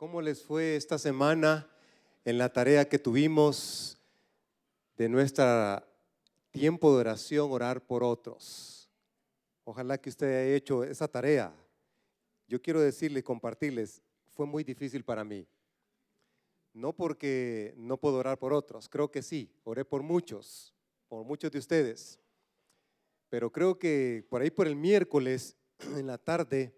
¿Cómo 0.00 0.22
les 0.22 0.42
fue 0.42 0.76
esta 0.76 0.98
semana 0.98 1.68
en 2.24 2.38
la 2.38 2.50
tarea 2.50 2.88
que 2.88 2.98
tuvimos 2.98 3.98
de 4.96 5.10
nuestro 5.10 5.44
tiempo 6.50 6.94
de 6.94 7.00
oración, 7.00 7.52
orar 7.52 7.86
por 7.86 8.02
otros? 8.02 8.90
Ojalá 9.62 9.98
que 9.98 10.08
usted 10.08 10.26
haya 10.26 10.56
hecho 10.56 10.84
esa 10.84 11.06
tarea. 11.06 11.54
Yo 12.48 12.62
quiero 12.62 12.80
decirles, 12.80 13.22
compartirles, 13.22 14.00
fue 14.30 14.46
muy 14.46 14.64
difícil 14.64 15.04
para 15.04 15.22
mí. 15.22 15.46
No 16.72 16.94
porque 16.94 17.74
no 17.76 17.98
puedo 17.98 18.16
orar 18.16 18.38
por 18.38 18.54
otros, 18.54 18.88
creo 18.88 19.10
que 19.10 19.20
sí, 19.20 19.52
oré 19.64 19.84
por 19.84 20.02
muchos, 20.02 20.72
por 21.08 21.26
muchos 21.26 21.50
de 21.52 21.58
ustedes. 21.58 22.18
Pero 23.28 23.52
creo 23.52 23.78
que 23.78 24.26
por 24.30 24.40
ahí 24.40 24.50
por 24.50 24.66
el 24.66 24.76
miércoles 24.76 25.58
en 25.94 26.06
la 26.06 26.16
tarde 26.16 26.74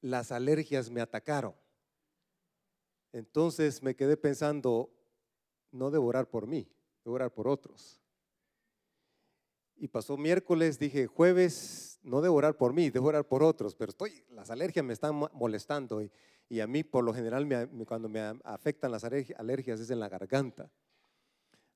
las 0.00 0.32
alergias 0.32 0.88
me 0.88 1.02
atacaron. 1.02 1.59
Entonces 3.12 3.82
me 3.82 3.94
quedé 3.94 4.16
pensando, 4.16 4.90
no 5.72 5.90
debo 5.90 6.06
orar 6.06 6.28
por 6.28 6.46
mí, 6.46 6.68
debo 7.04 7.16
orar 7.16 7.32
por 7.32 7.48
otros. 7.48 8.00
Y 9.76 9.88
pasó 9.88 10.16
miércoles, 10.16 10.78
dije, 10.78 11.06
jueves, 11.06 11.98
no 12.02 12.20
debo 12.20 12.36
orar 12.36 12.56
por 12.56 12.72
mí, 12.72 12.90
debo 12.90 13.08
orar 13.08 13.26
por 13.26 13.42
otros, 13.42 13.74
pero 13.74 13.90
estoy, 13.90 14.24
las 14.30 14.50
alergias 14.50 14.84
me 14.84 14.92
están 14.92 15.14
molestando 15.32 16.02
y, 16.02 16.60
a 16.60 16.66
mí 16.66 16.82
por 16.82 17.04
lo 17.04 17.14
general 17.14 17.48
cuando 17.86 18.08
me 18.08 18.20
afectan 18.44 18.90
las 18.90 19.04
alergias 19.04 19.80
es 19.80 19.90
en 19.90 20.00
la 20.00 20.08
garganta. 20.08 20.70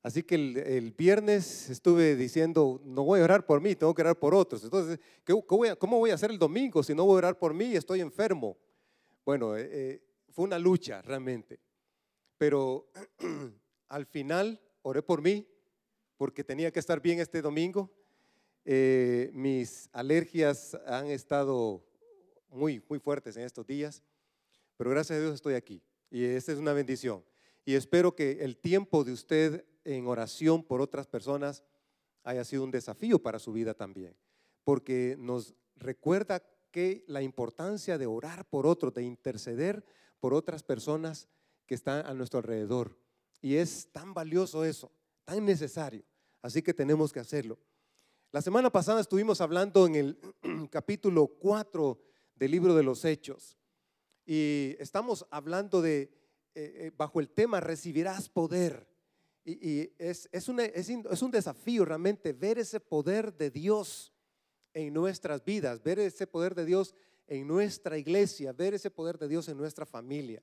Así 0.05 0.23
que 0.23 0.35
el, 0.35 0.93
viernes 0.93 1.71
estuve 1.71 2.15
diciendo, 2.15 2.79
no 2.85 3.05
voy 3.05 3.21
a 3.21 3.25
orar 3.25 3.47
por 3.47 3.63
mí, 3.63 3.75
tengo 3.75 3.95
que 3.95 4.03
orar 4.03 4.19
por 4.19 4.35
otros. 4.35 4.63
Entonces, 4.63 5.01
¿cómo 5.79 5.99
voy 5.99 6.11
a 6.11 6.15
hacer 6.15 6.31
el 6.31 6.39
domingo 6.39 6.83
si 6.83 6.95
no 6.95 7.07
voy 7.07 7.15
a 7.15 7.19
orar 7.19 7.39
por 7.39 7.55
mí 7.55 7.65
y 7.67 7.77
estoy 7.77 8.03
enfermo? 8.03 8.59
Bueno, 9.25 9.57
eh, 9.57 9.67
eh, 9.73 10.03
fue 10.35 10.45
una 10.45 10.59
lucha 10.59 11.01
realmente. 11.01 11.61
Pero 12.37 12.91
al 13.89 14.05
final 14.05 14.61
oré 14.83 15.01
por 15.01 15.23
mí 15.23 15.47
porque 16.17 16.43
tenía 16.43 16.73
que 16.73 16.81
estar 16.81 17.01
bien 17.01 17.21
este 17.21 17.41
domingo. 17.41 17.91
Eh, 18.65 19.31
mis 19.33 19.89
alergias 19.93 20.77
han 20.87 21.07
estado 21.07 21.87
muy, 22.49 22.83
muy 22.89 22.99
fuertes 22.99 23.37
en 23.37 23.45
estos 23.45 23.67
días, 23.67 24.03
pero 24.77 24.91
gracias 24.91 25.19
a 25.19 25.23
Dios 25.23 25.35
estoy 25.35 25.55
aquí 25.55 25.83
y 26.11 26.25
esta 26.25 26.53
es 26.53 26.59
una 26.59 26.73
bendición. 26.73 27.25
Y 27.65 27.75
espero 27.75 28.15
que 28.15 28.39
el 28.41 28.57
tiempo 28.57 29.05
de 29.05 29.13
usted 29.13 29.65
en 29.85 30.07
oración 30.07 30.65
por 30.65 30.81
otras 30.81 31.07
personas 31.07 31.63
haya 32.25 32.45
sido 32.45 32.65
un 32.65 32.71
desafío 32.71 33.21
para 33.21 33.39
su 33.39 33.53
vida 33.53 33.75
también, 33.75 34.17
porque 34.65 35.17
nos 35.19 35.55
recuerda 35.77 36.43
que 36.71 37.05
la 37.07 37.23
importancia 37.23 37.99
de 37.99 38.07
orar 38.07 38.49
por 38.49 38.67
otros, 38.67 38.93
de 38.95 39.05
interceder 39.05 39.85
por 40.25 40.33
otras 40.33 40.63
personas 40.63 41.29
que 41.67 41.75
están 41.75 42.07
a 42.07 42.15
nuestro 42.15 42.39
alrededor. 42.39 42.97
Y 43.43 43.57
es 43.57 43.93
tan 43.93 44.15
valioso 44.15 44.65
eso, 44.65 44.91
tan 45.27 45.45
necesario. 45.45 46.03
Así 46.41 46.63
que 46.63 46.73
tenemos 46.73 47.13
que 47.13 47.21
hacerlo. 47.21 47.59
La 48.33 48.41
semana 48.41 48.71
pasada 48.71 49.03
estuvimos 49.03 49.43
hablando 49.43 49.87
en 49.87 49.95
el 49.97 50.19
capítulo 50.71 51.27
4 51.27 52.01
del 52.37 52.51
libro 52.51 52.75
de 52.75 52.83
los 52.83 53.05
Hechos 53.05 53.59
y 54.25 54.75
estamos 54.79 55.27
hablando 55.31 55.83
de, 55.83 56.05
eh, 56.05 56.09
eh, 56.55 56.93
bajo 56.97 57.21
el 57.21 57.29
tema, 57.29 57.61
recibirás 57.61 58.31
poder. 58.31 58.89
Y, 59.45 59.93
es, 59.99 60.31
es, 60.33 60.49
es, 60.49 61.23
un 61.23 61.31
desafío 61.31 61.85
realmente 61.85 62.33
ver 62.33 62.59
ese 62.59 62.81
poder 62.81 63.37
de 63.37 63.51
Dios 63.51 64.11
en 64.73 64.95
nuestras 64.95 65.45
vidas, 65.45 65.83
ver 65.83 65.99
ese 65.99 66.27
poder 66.27 66.55
de 66.55 66.65
Dios 66.65 66.95
en 67.27 67.47
nuestra 67.47 67.99
iglesia, 67.99 68.53
ver 68.53 68.75
ese 68.75 68.91
poder 68.91 69.19
de 69.19 69.29
Dios 69.29 69.49
en 69.49 69.57
nuestra 69.57 69.87
familia. 69.87 70.43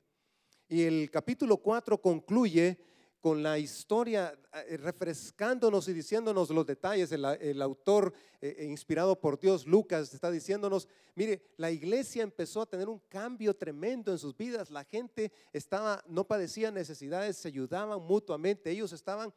Y 0.67 0.83
el 0.83 1.11
capítulo 1.11 1.57
4 1.57 2.01
concluye 2.01 2.79
con 3.21 3.43
la 3.43 3.59
historia, 3.59 4.35
eh, 4.67 4.77
refrescándonos 4.77 5.87
y 5.87 5.93
diciéndonos 5.93 6.49
los 6.49 6.65
detalles. 6.65 7.11
El, 7.11 7.61
autor, 7.61 8.13
eh, 8.41 8.55
eh, 8.57 8.65
inspirado 8.65 9.19
por 9.19 9.39
Dios, 9.39 9.67
Lucas, 9.67 10.11
está 10.11 10.31
diciéndonos, 10.31 10.87
mire, 11.13 11.53
la 11.57 11.69
iglesia 11.69 12.23
empezó 12.23 12.61
a 12.61 12.65
tener 12.65 12.89
un 12.89 12.99
cambio 13.07 13.55
tremendo 13.55 14.11
en 14.11 14.17
sus 14.17 14.35
vidas. 14.35 14.71
La 14.71 14.83
gente 14.83 15.31
estaba, 15.53 16.03
no 16.07 16.25
padecía 16.25 16.71
necesidades, 16.71 17.37
se 17.37 17.49
ayudaban 17.49 18.01
mutuamente. 18.01 18.71
Ellos 18.71 18.91
estaban 18.91 19.31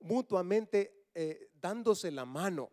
mutuamente 0.00 1.00
dándose 1.60 2.10
la 2.12 2.24
mano. 2.24 2.70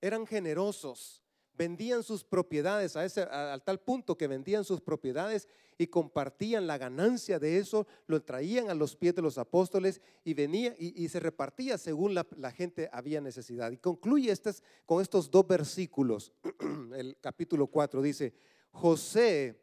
Eran 0.00 0.26
generosos 0.26 1.22
vendían 1.58 2.04
sus 2.04 2.24
propiedades 2.24 2.96
a 2.96 3.04
ese, 3.04 3.22
al 3.22 3.62
tal 3.64 3.80
punto 3.80 4.16
que 4.16 4.28
vendían 4.28 4.64
sus 4.64 4.80
propiedades 4.80 5.48
y 5.76 5.88
compartían 5.88 6.66
la 6.66 6.78
ganancia 6.78 7.38
de 7.38 7.58
eso, 7.58 7.86
lo 8.06 8.22
traían 8.22 8.70
a 8.70 8.74
los 8.74 8.96
pies 8.96 9.14
de 9.16 9.22
los 9.22 9.38
apóstoles 9.38 10.00
y 10.24 10.34
venía 10.34 10.74
y, 10.78 11.08
se 11.08 11.20
repartía 11.20 11.76
según 11.76 12.14
la, 12.14 12.50
gente 12.52 12.88
había 12.92 13.20
necesidad. 13.20 13.72
Y 13.72 13.76
concluye 13.76 14.30
estas, 14.30 14.62
con 14.86 15.02
estos 15.02 15.30
dos 15.30 15.46
versículos. 15.46 16.32
El 16.94 17.16
capítulo 17.20 17.66
4 17.66 18.00
dice, 18.02 18.32
José, 18.70 19.60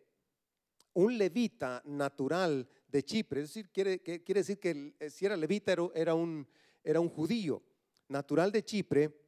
un 0.93 1.17
levita 1.17 1.81
natural 1.85 2.67
de 2.87 3.03
Chipre, 3.03 3.41
es 3.41 3.47
decir, 3.47 3.69
quiere, 3.71 3.99
quiere 3.99 4.41
decir 4.41 4.59
que 4.59 4.93
si 5.09 5.25
era 5.25 5.35
levita 5.35 5.73
era, 5.93 6.13
un, 6.13 6.47
era 6.83 6.99
un 6.99 7.09
judío 7.09 7.61
natural 8.09 8.51
de 8.51 8.63
Chipre, 8.63 9.24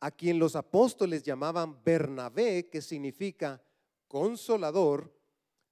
a 0.00 0.10
quien 0.10 0.38
los 0.38 0.56
apóstoles 0.56 1.22
llamaban 1.22 1.82
Bernabé, 1.84 2.68
que 2.68 2.80
significa 2.80 3.62
consolador, 4.08 5.14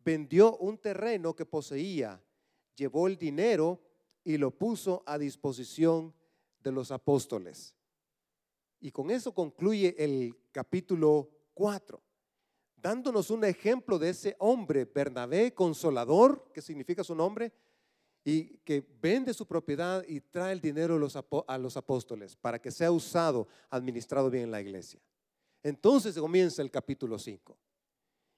vendió 0.05 0.56
un 0.59 0.78
terreno 0.78 1.34
que 1.34 1.47
poseía, 1.47 2.22
llevó 2.77 3.09
el 3.09 3.17
dinero 3.17 3.81
y 4.22 4.37
lo 4.37 4.50
puso 4.50 5.03
a 5.06 5.19
disposición 5.19 6.15
de 6.61 6.72
los 6.72 6.91
apóstoles. 6.91 7.75
Y 8.81 8.91
con 8.91 9.11
eso 9.11 9.33
concluye 9.33 9.94
el 9.99 10.37
capítulo 10.53 11.31
4, 11.55 12.00
dándonos 12.77 13.31
un 13.31 13.44
ejemplo 13.44 13.99
de 13.99 14.11
ese 14.11 14.37
hombre, 14.38 14.84
Bernabé, 14.84 15.55
consolador, 15.55 16.53
que 16.53 16.62
significa 16.62 17.03
su 17.03 17.15
nombre, 17.15 17.53
y 18.31 18.59
que 18.62 18.87
vende 19.00 19.33
su 19.33 19.47
propiedad 19.47 20.05
y 20.06 20.21
trae 20.21 20.53
el 20.53 20.61
dinero 20.61 21.00
a 21.47 21.56
los 21.56 21.77
apóstoles 21.78 22.37
para 22.37 22.61
que 22.61 22.71
sea 22.71 22.93
usado, 22.93 23.49
administrado 23.71 24.28
bien 24.28 24.44
en 24.44 24.50
la 24.50 24.61
iglesia. 24.61 25.00
Entonces 25.62 26.15
comienza 26.19 26.61
el 26.61 26.71
capítulo 26.71 27.19
5. 27.19 27.56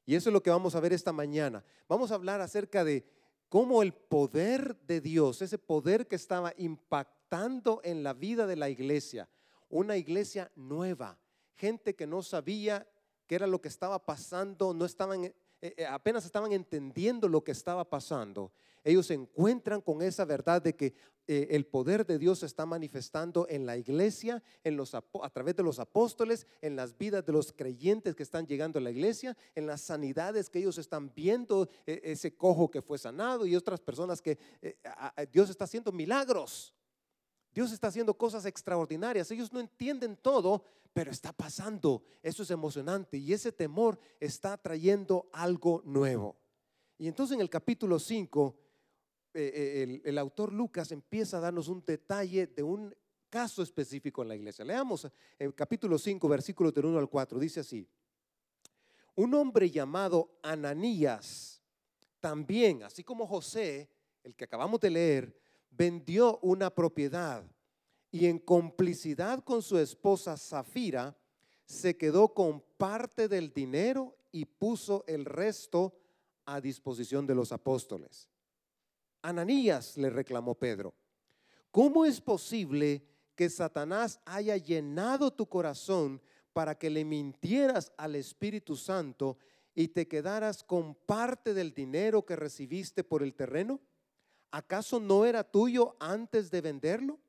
Y 0.06 0.14
eso 0.14 0.30
es 0.30 0.32
lo 0.32 0.44
que 0.44 0.50
vamos 0.50 0.76
a 0.76 0.80
ver 0.80 0.92
esta 0.92 1.12
mañana. 1.12 1.64
Vamos 1.88 2.12
a 2.12 2.14
hablar 2.14 2.40
acerca 2.40 2.84
de 2.84 3.04
cómo 3.48 3.82
el 3.82 3.92
poder 3.92 4.78
de 4.86 5.00
Dios, 5.00 5.42
ese 5.42 5.58
poder 5.58 6.06
que 6.06 6.14
estaba 6.14 6.54
impactando 6.56 7.80
en 7.82 8.04
la 8.04 8.14
vida 8.14 8.46
de 8.46 8.54
la 8.54 8.70
iglesia, 8.70 9.28
una 9.68 9.96
iglesia 9.96 10.52
nueva, 10.54 11.18
gente 11.56 11.96
que 11.96 12.06
no 12.06 12.22
sabía 12.22 12.86
qué 13.26 13.34
era 13.34 13.48
lo 13.48 13.60
que 13.60 13.66
estaba 13.66 14.06
pasando, 14.06 14.72
no 14.72 14.84
estaban 14.84 15.32
eh, 15.62 15.74
eh, 15.76 15.84
apenas 15.84 16.24
estaban 16.24 16.52
entendiendo 16.52 17.28
lo 17.28 17.44
que 17.44 17.52
estaba 17.52 17.84
pasando, 17.84 18.50
ellos 18.84 19.06
se 19.06 19.14
encuentran 19.14 19.80
con 19.80 20.02
esa 20.02 20.24
verdad 20.24 20.62
de 20.62 20.74
que 20.74 20.94
eh, 21.26 21.48
el 21.50 21.66
poder 21.66 22.06
de 22.06 22.18
Dios 22.18 22.40
se 22.40 22.46
está 22.46 22.66
manifestando 22.66 23.46
en 23.48 23.66
la 23.66 23.76
iglesia, 23.76 24.42
en 24.64 24.76
los, 24.76 24.94
a 24.94 25.02
través 25.32 25.54
de 25.56 25.62
los 25.62 25.78
apóstoles, 25.78 26.46
en 26.60 26.76
las 26.76 26.96
vidas 26.96 27.24
de 27.24 27.32
los 27.32 27.52
creyentes 27.52 28.16
que 28.16 28.22
están 28.22 28.46
llegando 28.46 28.78
a 28.78 28.82
la 28.82 28.90
iglesia, 28.90 29.36
en 29.54 29.66
las 29.66 29.80
sanidades 29.80 30.50
que 30.50 30.58
ellos 30.58 30.78
están 30.78 31.12
viendo, 31.14 31.68
ese 31.86 32.36
cojo 32.36 32.70
que 32.70 32.82
fue 32.82 32.98
sanado 32.98 33.46
y 33.46 33.54
otras 33.54 33.80
personas 33.80 34.20
que 34.20 34.38
Dios 35.30 35.50
está 35.50 35.64
haciendo 35.64 35.92
milagros. 35.92 36.74
Dios 37.52 37.72
está 37.72 37.88
haciendo 37.88 38.14
cosas 38.14 38.44
extraordinarias. 38.46 39.30
Ellos 39.30 39.52
no 39.52 39.60
entienden 39.60 40.16
todo, 40.16 40.64
pero 40.92 41.10
está 41.10 41.32
pasando. 41.32 42.02
Eso 42.22 42.42
es 42.42 42.50
emocionante 42.50 43.16
y 43.16 43.32
ese 43.32 43.52
temor 43.52 43.98
está 44.18 44.56
trayendo 44.56 45.28
algo 45.32 45.82
nuevo. 45.84 46.36
Y 46.98 47.08
entonces 47.08 47.34
en 47.34 47.40
el 47.40 47.50
capítulo 47.50 47.98
5, 47.98 48.56
eh, 49.32 49.52
eh, 49.88 50.02
el, 50.04 50.18
autor 50.18 50.52
Lucas 50.52 50.90
empieza 50.92 51.38
a 51.38 51.40
darnos 51.40 51.68
un 51.68 51.84
detalle 51.84 52.46
de 52.46 52.62
un 52.62 52.94
caso 53.28 53.62
específico 53.62 54.22
en 54.22 54.28
la 54.28 54.36
iglesia. 54.36 54.64
Leamos 54.64 55.06
el 55.38 55.54
capítulo 55.54 55.98
5, 55.98 56.28
versículos 56.28 56.74
del 56.74 56.86
1 56.86 56.98
al 56.98 57.08
4. 57.08 57.38
Dice 57.38 57.60
así, 57.60 57.86
un 59.14 59.34
hombre 59.34 59.70
llamado 59.70 60.38
Ananías, 60.42 61.62
también, 62.20 62.82
así 62.82 63.04
como 63.04 63.26
José, 63.26 63.88
el 64.24 64.34
que 64.34 64.44
acabamos 64.44 64.80
de 64.80 64.90
leer, 64.90 65.40
vendió 65.70 66.38
una 66.42 66.70
propiedad 66.70 67.44
y 68.10 68.26
en 68.26 68.38
complicidad 68.38 69.44
con 69.44 69.62
su 69.62 69.78
esposa 69.78 70.36
Zafira, 70.36 71.16
se 71.64 71.96
quedó 71.96 72.34
con 72.34 72.60
parte 72.76 73.28
del 73.28 73.52
dinero 73.52 74.16
y 74.32 74.44
puso 74.44 75.04
el 75.06 75.24
resto 75.24 75.94
a 76.44 76.60
disposición 76.60 77.26
de 77.26 77.34
los 77.34 77.52
apóstoles. 77.52 78.29
Ananías 79.22 79.96
le 79.96 80.10
reclamó 80.10 80.54
Pedro, 80.54 80.94
¿cómo 81.70 82.04
es 82.04 82.20
posible 82.20 83.04
que 83.34 83.48
Satanás 83.50 84.20
haya 84.24 84.56
llenado 84.56 85.30
tu 85.30 85.46
corazón 85.46 86.20
para 86.52 86.76
que 86.76 86.90
le 86.90 87.04
mintieras 87.04 87.92
al 87.96 88.16
Espíritu 88.16 88.76
Santo 88.76 89.38
y 89.74 89.88
te 89.88 90.08
quedaras 90.08 90.62
con 90.62 90.94
parte 90.94 91.54
del 91.54 91.72
dinero 91.72 92.24
que 92.24 92.36
recibiste 92.36 93.04
por 93.04 93.22
el 93.22 93.34
terreno? 93.34 93.80
¿Acaso 94.50 94.98
no 94.98 95.24
era 95.24 95.44
tuyo 95.44 95.96
antes 96.00 96.50
de 96.50 96.60
venderlo? 96.60 97.20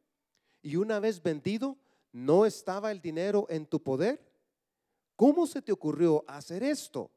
Y 0.61 0.75
una 0.75 0.99
vez 0.99 1.21
vendido, 1.21 1.77
¿no 2.11 2.45
estaba 2.45 2.91
el 2.91 3.01
dinero 3.01 3.45
en 3.49 3.65
tu 3.65 3.81
poder? 3.81 4.31
¿Cómo 5.15 5.45
se 5.45 5.61
te 5.61 5.71
ocurrió 5.71 6.23
hacer 6.27 6.63
esto? 6.63 7.11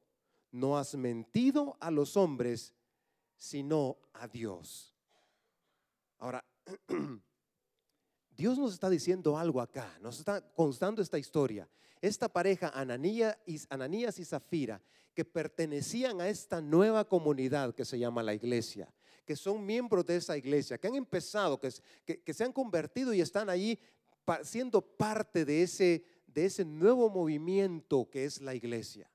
No 0.50 0.76
has 0.76 0.94
mentido 0.94 1.76
a 1.80 1.90
los 1.90 2.16
hombres, 2.16 2.74
sino 3.44 3.98
a 4.14 4.26
Dios. 4.26 4.94
Ahora, 6.18 6.42
Dios 8.30 8.58
nos 8.58 8.72
está 8.72 8.88
diciendo 8.88 9.36
algo 9.36 9.60
acá, 9.60 9.98
nos 10.00 10.18
está 10.18 10.40
constando 10.40 11.02
esta 11.02 11.18
historia. 11.18 11.68
Esta 12.00 12.28
pareja, 12.28 12.70
Ananías 12.74 13.36
y, 13.46 14.24
Zafira, 14.24 14.80
que 15.12 15.26
pertenecían 15.26 16.22
a 16.22 16.28
esta 16.28 16.62
nueva 16.62 17.06
comunidad 17.06 17.74
que 17.74 17.84
se 17.84 17.98
llama 17.98 18.22
la 18.22 18.32
iglesia, 18.32 18.92
que 19.26 19.36
son 19.36 19.64
miembros 19.64 20.06
de 20.06 20.16
esa 20.16 20.38
iglesia, 20.38 20.78
que 20.78 20.88
han 20.88 20.96
empezado, 20.96 21.60
que, 21.60 21.70
que, 22.04 22.34
se 22.34 22.44
han 22.44 22.52
convertido 22.52 23.12
y 23.12 23.20
están 23.20 23.50
ahí 23.50 23.78
siendo 24.42 24.80
parte 24.80 25.44
de 25.44 25.62
ese, 25.62 26.04
de 26.26 26.46
ese 26.46 26.64
nuevo 26.64 27.10
movimiento 27.10 28.08
que 28.10 28.24
es 28.24 28.40
la 28.40 28.54
iglesia. 28.54 29.10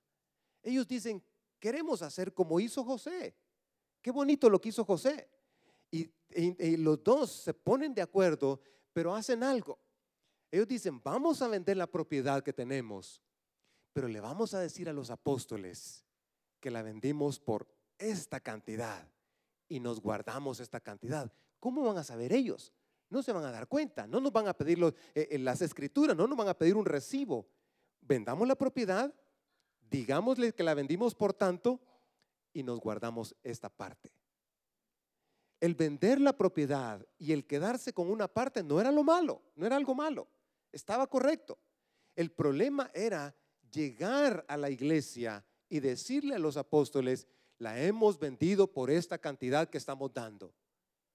Ellos 0.62 0.88
dicen, 0.88 1.24
queremos 1.60 2.04
hacer 2.04 2.31
como 2.31 2.60
hizo 2.60 2.84
José. 2.84 3.36
Qué 4.01 4.12
bonito 4.12 4.50
lo 4.50 4.60
que 4.60 4.69
hizo 4.69 4.86
José. 4.86 5.30
y 5.92 6.78
los 6.78 7.04
dos 7.04 7.31
se 7.31 7.54
ponen 7.54 7.94
de 7.94 8.01
acuerdo, 8.01 8.62
pero 8.94 9.16
hacen 9.16 9.44
algo. 9.44 9.80
Ellos 10.51 10.68
dicen, 10.68 11.01
vamos 11.04 11.42
a 11.42 11.48
vender 11.48 11.78
la 11.78 11.88
propiedad 11.88 12.44
que 12.44 12.54
tenemos, 12.54 13.22
pero 13.94 14.07
le 14.07 14.19
vamos 14.19 14.54
a 14.54 14.60
decir 14.60 14.90
a 14.90 14.94
los 14.94 15.10
apóstoles 15.10 16.06
que 16.60 16.72
la 16.72 16.81
vendimos 16.81 17.40
por 17.40 17.68
esta 17.98 18.40
cantidad 18.40 19.07
y 19.68 19.80
nos 19.80 20.02
guardamos 20.02 20.60
esta 20.60 20.80
cantidad. 20.80 21.31
¿Cómo 21.60 21.84
van 21.84 21.98
a 21.98 22.04
saber 22.04 22.34
ellos? 22.34 22.74
No 23.10 23.22
se 23.22 23.31
van 23.31 23.44
a 23.45 23.52
dar 23.52 23.68
cuenta, 23.68 24.07
no 24.07 24.19
nos 24.19 24.31
van 24.31 24.48
a 24.48 24.54
pedir 24.54 24.80
eh, 25.13 25.38
las 25.40 25.62
escrituras, 25.62 26.16
no 26.16 26.28
nos 26.28 26.38
van 26.38 26.48
a 26.48 26.57
pedir 26.57 26.75
un 26.75 26.86
recibo. 26.86 27.48
Vendamos 28.02 28.48
la 28.48 28.56
propiedad, 28.56 29.13
digámosle 29.90 30.54
que 30.54 30.63
la 30.63 30.74
vendimos 30.74 31.13
por 31.13 31.34
tanto 31.34 31.80
y 32.54 32.63
nos 32.63 32.80
guardamos 32.80 33.36
esta 33.44 33.69
parte. 33.69 34.12
El 35.60 35.75
vender 35.75 36.22
la 36.22 36.38
propiedad 36.38 37.06
y 37.18 37.34
el 37.34 37.46
quedarse 37.46 37.94
con 37.94 38.10
una 38.10 38.28
parte 38.28 38.63
no 38.63 38.80
era 38.80 38.92
lo 38.92 39.04
malo, 39.04 39.42
no 39.56 39.66
era 39.66 39.75
algo 39.75 39.94
malo, 39.94 40.28
estaba 40.72 41.07
correcto. 41.07 41.57
El 42.16 42.31
problema 42.31 42.90
era 42.94 43.36
llegar 43.72 44.46
a 44.48 44.57
la 44.57 44.69
iglesia 44.69 45.46
y 45.68 45.80
decirle 45.80 46.36
a 46.36 46.40
los 46.40 46.57
apóstoles, 46.57 47.28
la 47.57 47.81
hemos 47.81 48.18
vendido 48.18 48.72
por 48.72 48.90
esta 48.90 49.18
cantidad 49.18 49.69
que 49.69 49.78
estamos 49.78 50.13
dando. 50.13 50.54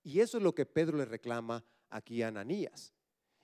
Y 0.03 0.21
eso 0.21 0.37
es 0.37 0.43
lo 0.45 0.55
que 0.55 0.67
Pedro 0.67 0.99
le 0.99 1.07
reclama 1.07 1.65
aquí 1.89 2.23
a 2.23 2.29
Ananías. 2.29 2.93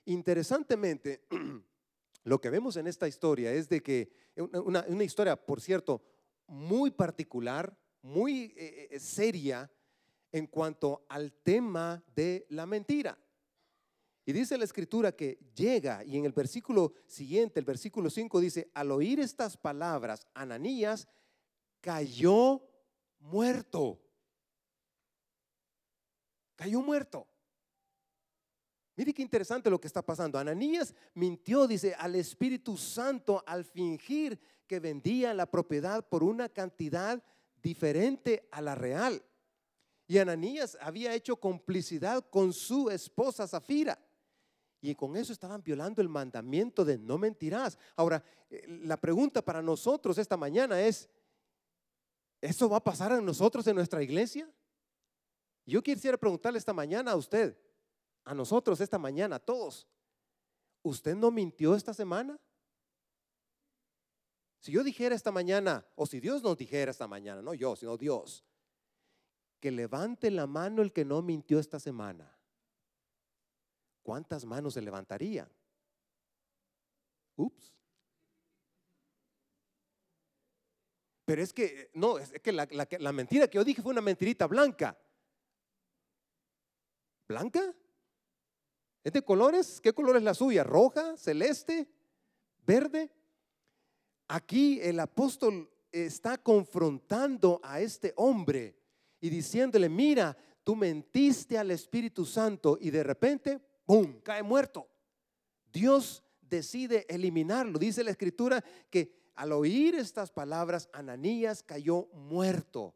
Interesantemente, 0.05 1.25
lo 2.23 2.39
que 2.39 2.49
vemos 2.49 2.75
en 2.77 2.87
esta 2.87 3.07
historia 3.07 3.51
es 3.51 3.67
de 3.67 3.81
que, 3.81 4.11
una, 4.35 5.03
historia, 5.03 5.35
por 5.35 5.59
cierto, 5.59 6.01
muy 6.47 6.91
particular, 6.91 7.75
muy 8.01 8.53
eh, 8.55 8.89
eh, 8.91 8.99
seria 8.99 9.71
en 10.31 10.47
cuanto 10.47 11.05
al 11.09 11.33
tema 11.33 12.03
de 12.15 12.45
la 12.49 12.65
mentira. 12.65 13.17
Y 14.25 14.33
dice 14.33 14.57
la 14.57 14.65
escritura 14.65 15.11
que 15.11 15.39
llega, 15.55 16.03
y 16.03 16.17
en 16.17 16.25
el 16.25 16.31
versículo 16.31 16.93
siguiente, 17.07 17.59
el 17.59 17.65
versículo 17.65 18.09
5 18.09 18.39
dice, 18.39 18.71
al 18.73 18.91
oír 18.91 19.19
estas 19.19 19.57
palabras, 19.57 20.27
Ananías 20.33 21.07
cayó 21.81 22.61
muerto. 23.19 23.99
Cayó 26.55 26.81
muerto. 26.81 27.27
Mire 28.95 29.13
qué 29.13 29.23
interesante 29.23 29.69
lo 29.69 29.81
que 29.81 29.87
está 29.87 30.03
pasando. 30.03 30.37
Ananías 30.37 30.93
mintió, 31.15 31.65
dice, 31.65 31.95
al 31.95 32.15
Espíritu 32.15 32.77
Santo 32.77 33.43
al 33.47 33.65
fingir 33.65 34.39
que 34.67 34.79
vendía 34.79 35.33
la 35.33 35.49
propiedad 35.49 36.07
por 36.07 36.23
una 36.23 36.47
cantidad 36.47 37.23
diferente 37.61 38.47
a 38.51 38.61
la 38.61 38.75
real. 38.75 39.23
Y 40.07 40.17
Ananías 40.17 40.77
había 40.81 41.13
hecho 41.13 41.37
complicidad 41.37 42.25
con 42.29 42.51
su 42.53 42.89
esposa 42.89 43.47
Zafira. 43.47 43.97
Y 44.81 44.95
con 44.95 45.15
eso 45.15 45.31
estaban 45.31 45.63
violando 45.63 46.01
el 46.01 46.09
mandamiento 46.09 46.83
de 46.83 46.97
no 46.97 47.17
mentirás. 47.17 47.77
Ahora, 47.95 48.23
eh, 48.49 48.65
la 48.83 48.97
pregunta 48.97 49.41
para 49.41 49.61
nosotros 49.61 50.17
esta 50.17 50.35
mañana 50.35 50.81
es, 50.81 51.07
¿eso 52.41 52.67
va 52.67 52.77
a 52.77 52.83
pasar 52.83 53.11
a 53.11 53.21
nosotros 53.21 53.65
en 53.67 53.75
nuestra 53.75 54.01
iglesia? 54.01 54.51
Yo 55.65 55.83
quisiera 55.83 56.17
preguntarle 56.17 56.57
esta 56.57 56.73
mañana 56.73 57.11
a 57.11 57.15
usted, 57.15 57.55
a 58.25 58.33
nosotros 58.33 58.81
esta 58.81 58.97
mañana, 58.97 59.35
a 59.35 59.39
todos, 59.39 59.87
¿usted 60.81 61.15
no 61.15 61.29
mintió 61.29 61.75
esta 61.75 61.93
semana? 61.93 62.39
Si 64.61 64.71
yo 64.71 64.83
dijera 64.83 65.15
esta 65.15 65.31
mañana, 65.31 65.83
o 65.95 66.05
si 66.05 66.19
Dios 66.19 66.43
nos 66.43 66.55
dijera 66.55 66.91
esta 66.91 67.07
mañana, 67.07 67.41
no 67.41 67.55
yo, 67.55 67.75
sino 67.75 67.97
Dios, 67.97 68.45
que 69.59 69.71
levante 69.71 70.29
la 70.29 70.45
mano 70.45 70.83
el 70.83 70.93
que 70.93 71.03
no 71.03 71.23
mintió 71.23 71.59
esta 71.59 71.79
semana. 71.79 72.31
¿Cuántas 74.03 74.45
manos 74.45 74.75
se 74.75 74.81
levantarían? 74.81 75.49
Ups. 77.37 77.73
Pero 81.25 81.41
es 81.41 81.53
que, 81.53 81.89
no, 81.95 82.19
es 82.19 82.31
que 82.43 82.51
la, 82.51 83.11
mentira 83.11 83.47
que 83.47 83.55
yo 83.55 83.63
dije 83.63 83.81
fue 83.81 83.91
una 83.91 84.01
mentirita 84.01 84.45
blanca. 84.45 84.95
¿Blanca? 87.27 87.73
¿Es 89.03 89.13
de 89.13 89.23
colores? 89.23 89.81
¿Qué 89.81 89.91
color 89.91 90.17
es 90.17 90.23
la 90.23 90.35
suya? 90.35 90.63
¿Roja? 90.63 91.17
¿Celeste? 91.17 91.89
¿Verde? 92.63 93.11
Aquí 94.33 94.79
el 94.81 94.97
apóstol 95.01 95.69
está 95.91 96.37
confrontando 96.37 97.59
a 97.61 97.81
este 97.81 98.13
hombre 98.15 98.77
y 99.19 99.29
diciéndole, 99.29 99.89
mira, 99.89 100.37
tú 100.63 100.73
mentiste 100.73 101.57
al 101.57 101.69
Espíritu 101.69 102.25
Santo 102.25 102.77
y 102.79 102.91
de 102.91 103.03
repente, 103.03 103.59
¡pum!, 103.83 104.21
cae 104.23 104.41
muerto. 104.41 104.87
Dios 105.73 106.23
decide 106.39 107.05
eliminarlo. 107.09 107.77
Dice 107.77 108.05
la 108.05 108.11
escritura 108.11 108.63
que 108.89 109.31
al 109.35 109.51
oír 109.51 109.95
estas 109.95 110.31
palabras, 110.31 110.87
Ananías 110.93 111.61
cayó 111.61 112.07
muerto. 112.13 112.95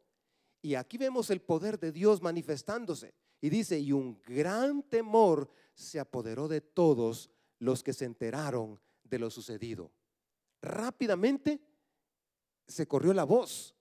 Y 0.62 0.76
aquí 0.76 0.98
vemos 0.98 1.30
el 1.32 1.42
poder 1.42 1.78
de 1.78 1.92
Dios 1.92 2.22
manifestándose. 2.22 3.14
Y 3.42 3.50
dice, 3.50 3.78
y 3.78 3.92
un 3.92 4.22
gran 4.26 4.84
temor 4.84 5.50
se 5.74 6.00
apoderó 6.00 6.48
de 6.48 6.62
todos 6.62 7.30
los 7.60 7.84
que 7.84 7.92
se 7.92 8.06
enteraron 8.06 8.80
de 9.04 9.20
lo 9.20 9.30
sucedido. 9.30 9.92
Rápidamente 10.66 11.62
se 12.68 12.88
corrió 12.88 13.14
la 13.14 13.24
voz 13.24 13.76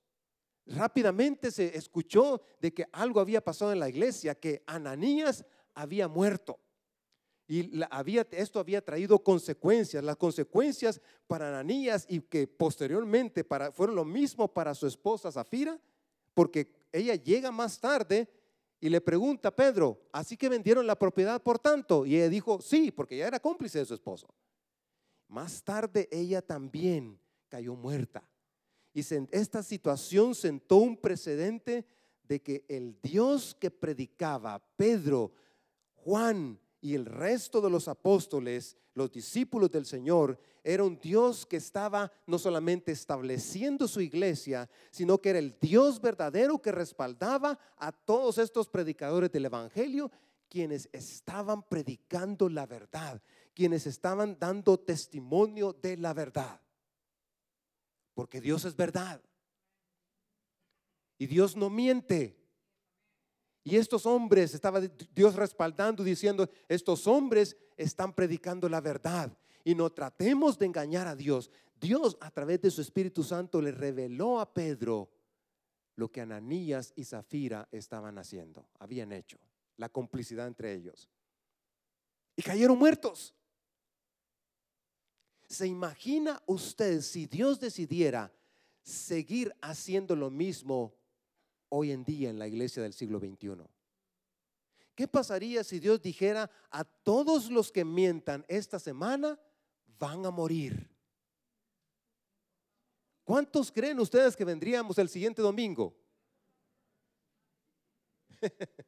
rápidamente 0.66 1.50
se 1.50 1.76
escuchó 1.76 2.42
de 2.60 2.72
que 2.72 2.86
algo 2.92 3.20
había 3.20 3.42
pasado 3.42 3.72
en 3.72 3.80
la 3.80 3.88
iglesia, 3.88 4.34
que 4.34 4.62
Ananías 4.66 5.44
había 5.74 6.08
muerto. 6.08 6.58
Y 7.46 7.82
había, 7.90 8.26
esto 8.30 8.58
había 8.58 8.82
traído 8.82 9.22
consecuencias, 9.22 10.02
las 10.02 10.16
consecuencias 10.16 11.00
para 11.26 11.48
Ananías 11.48 12.06
y 12.08 12.20
que 12.20 12.46
posteriormente 12.46 13.44
para, 13.44 13.70
fueron 13.70 13.96
lo 13.96 14.04
mismo 14.04 14.52
para 14.52 14.74
su 14.74 14.86
esposa 14.86 15.30
Zafira, 15.30 15.78
porque 16.32 16.72
ella 16.90 17.16
llega 17.16 17.50
más 17.50 17.78
tarde 17.78 18.28
y 18.80 18.88
le 18.88 19.00
pregunta 19.00 19.48
a 19.48 19.56
Pedro, 19.56 20.00
¿así 20.12 20.38
que 20.38 20.48
vendieron 20.48 20.86
la 20.86 20.98
propiedad 20.98 21.42
por 21.42 21.58
tanto? 21.58 22.06
Y 22.06 22.16
ella 22.16 22.30
dijo, 22.30 22.62
sí, 22.62 22.90
porque 22.90 23.18
ya 23.18 23.26
era 23.26 23.40
cómplice 23.40 23.78
de 23.78 23.84
su 23.84 23.94
esposo. 23.94 24.26
Más 25.28 25.62
tarde 25.62 26.08
ella 26.10 26.42
también 26.42 27.18
cayó 27.48 27.74
muerta. 27.74 28.28
Y 28.92 29.00
esta 29.32 29.62
situación 29.62 30.34
sentó 30.34 30.76
un 30.76 30.96
precedente 30.96 31.84
de 32.22 32.40
que 32.40 32.64
el 32.68 33.00
Dios 33.02 33.56
que 33.58 33.70
predicaba 33.70 34.62
Pedro, 34.76 35.32
Juan 35.94 36.60
y 36.80 36.94
el 36.94 37.06
resto 37.06 37.60
de 37.60 37.70
los 37.70 37.88
apóstoles, 37.88 38.76
los 38.94 39.10
discípulos 39.10 39.70
del 39.70 39.84
Señor, 39.84 40.38
era 40.62 40.84
un 40.84 40.98
Dios 40.98 41.44
que 41.44 41.56
estaba 41.56 42.10
no 42.26 42.38
solamente 42.38 42.92
estableciendo 42.92 43.88
su 43.88 44.00
iglesia, 44.00 44.70
sino 44.90 45.18
que 45.18 45.30
era 45.30 45.38
el 45.38 45.58
Dios 45.60 46.00
verdadero 46.00 46.60
que 46.62 46.72
respaldaba 46.72 47.58
a 47.76 47.92
todos 47.92 48.38
estos 48.38 48.68
predicadores 48.68 49.30
del 49.32 49.46
Evangelio, 49.46 50.10
quienes 50.48 50.88
estaban 50.92 51.62
predicando 51.68 52.48
la 52.48 52.64
verdad, 52.64 53.20
quienes 53.54 53.86
estaban 53.86 54.38
dando 54.38 54.78
testimonio 54.78 55.72
de 55.72 55.96
la 55.96 56.12
verdad. 56.12 56.60
Porque 58.14 58.40
Dios 58.40 58.64
es 58.64 58.76
verdad. 58.76 59.22
Y 61.18 61.26
Dios 61.26 61.56
no 61.56 61.70
miente. 61.70 62.36
Y 63.62 63.76
estos 63.76 64.04
hombres, 64.04 64.54
estaba 64.54 64.80
Dios 64.80 65.36
respaldando, 65.36 66.04
diciendo, 66.04 66.48
estos 66.68 67.06
hombres 67.06 67.56
están 67.76 68.12
predicando 68.12 68.68
la 68.68 68.80
verdad. 68.80 69.36
y 69.66 69.74
no 69.74 69.90
tratemos 69.90 70.58
de 70.58 70.66
engañar 70.66 71.06
a 71.06 71.16
Dios. 71.16 71.50
Dios 71.80 72.18
a 72.20 72.30
través 72.30 72.60
de 72.60 72.70
su 72.70 72.82
Espíritu 72.82 73.22
Santo 73.22 73.62
le 73.62 73.72
reveló 73.72 74.38
a 74.38 74.52
Pedro 74.52 75.10
lo 75.96 76.10
que 76.10 76.20
Ananías 76.20 76.92
y 76.96 77.04
Zafira 77.04 77.68
estaban 77.72 78.18
haciendo, 78.18 78.68
habían 78.78 79.12
hecho, 79.12 79.38
la 79.76 79.88
complicidad 79.88 80.46
entre 80.46 80.74
ellos. 80.74 81.08
Y 82.36 82.42
cayeron 82.42 82.78
muertos. 82.78 83.34
¿Se 85.54 85.68
imagina 85.68 86.42
usted 86.46 87.00
si 87.00 87.26
Dios 87.26 87.60
decidiera 87.60 88.32
seguir 88.82 89.54
haciendo 89.62 90.16
lo 90.16 90.28
mismo 90.28 90.96
hoy 91.68 91.92
en 91.92 92.02
día 92.02 92.28
en 92.28 92.40
la 92.40 92.48
iglesia 92.48 92.82
del 92.82 92.92
siglo 92.92 93.20
XXI? 93.20 93.64
¿Qué 94.96 95.06
pasaría 95.06 95.62
si 95.62 95.78
Dios 95.78 96.02
dijera 96.02 96.50
a 96.72 96.82
todos 96.82 97.52
los 97.52 97.70
que 97.70 97.84
mientan 97.84 98.44
esta 98.48 98.80
semana 98.80 99.38
van 99.96 100.26
a 100.26 100.32
morir? 100.32 100.90
¿Cuántos 103.22 103.70
creen 103.70 104.00
ustedes 104.00 104.34
que 104.34 104.44
vendríamos 104.44 104.98
el 104.98 105.08
siguiente 105.08 105.40
domingo? 105.40 105.96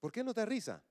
¿Por 0.00 0.10
qué 0.10 0.24
no 0.24 0.32
da 0.32 0.46
risa? 0.46 0.82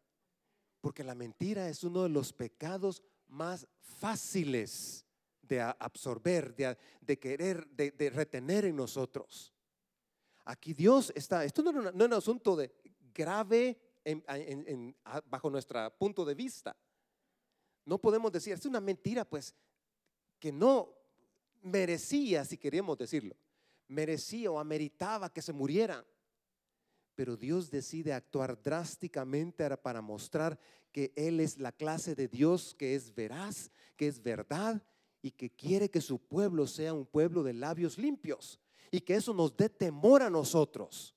Porque 0.83 1.01
la 1.01 1.15
mentira 1.15 1.69
es 1.69 1.85
uno 1.85 2.03
de 2.03 2.09
los 2.09 2.33
pecados 2.33 3.01
más 3.29 3.65
fáciles 3.79 5.05
de 5.41 5.61
absorber, 5.61 6.53
de, 6.53 7.19
querer, 7.19 7.65
de, 7.69 8.09
retener 8.09 8.65
en 8.65 8.75
nosotros. 8.75 9.53
Aquí 10.43 10.73
Dios 10.73 11.13
está, 11.15 11.45
esto 11.45 11.63
no 11.63 11.87
es, 11.87 11.95
un 11.95 12.13
asunto 12.13 12.57
de 12.57 12.69
grave 13.13 13.79
bajo 15.27 15.49
nuestro 15.49 15.89
punto 15.97 16.25
de 16.25 16.35
vista. 16.35 16.75
No 17.85 17.97
podemos 17.97 18.29
decir, 18.29 18.51
es 18.51 18.65
una 18.65 18.81
mentira, 18.81 19.23
pues 19.23 19.55
que 20.37 20.51
no 20.51 20.97
merecía, 21.61 22.43
si 22.43 22.57
queríamos 22.57 22.97
decirlo, 22.97 23.37
merecía 23.87 24.51
o 24.51 24.59
ameritaba 24.59 25.31
que 25.31 25.41
se 25.41 25.53
muriera. 25.53 26.05
Pero 27.15 27.37
Dios 27.37 27.69
decide 27.69 28.13
actuar 28.13 28.61
drásticamente 28.61 29.77
para 29.77 30.01
mostrar 30.01 30.59
que 30.91 31.11
Él 31.15 31.39
es 31.39 31.57
la 31.57 31.71
clase 31.71 32.15
de 32.15 32.27
Dios 32.27 32.75
que 32.75 32.95
es 32.95 33.13
veraz, 33.13 33.71
que 33.95 34.07
es 34.07 34.21
verdad 34.21 34.81
y 35.21 35.31
que 35.31 35.49
quiere 35.49 35.89
que 35.89 36.01
su 36.01 36.19
pueblo 36.19 36.67
sea 36.67 36.93
un 36.93 37.05
pueblo 37.05 37.43
de 37.43 37.53
labios 37.53 37.97
limpios 37.97 38.59
y 38.91 39.01
que 39.01 39.15
eso 39.15 39.33
nos 39.33 39.55
dé 39.57 39.69
temor 39.69 40.21
a 40.21 40.29
nosotros. 40.29 41.15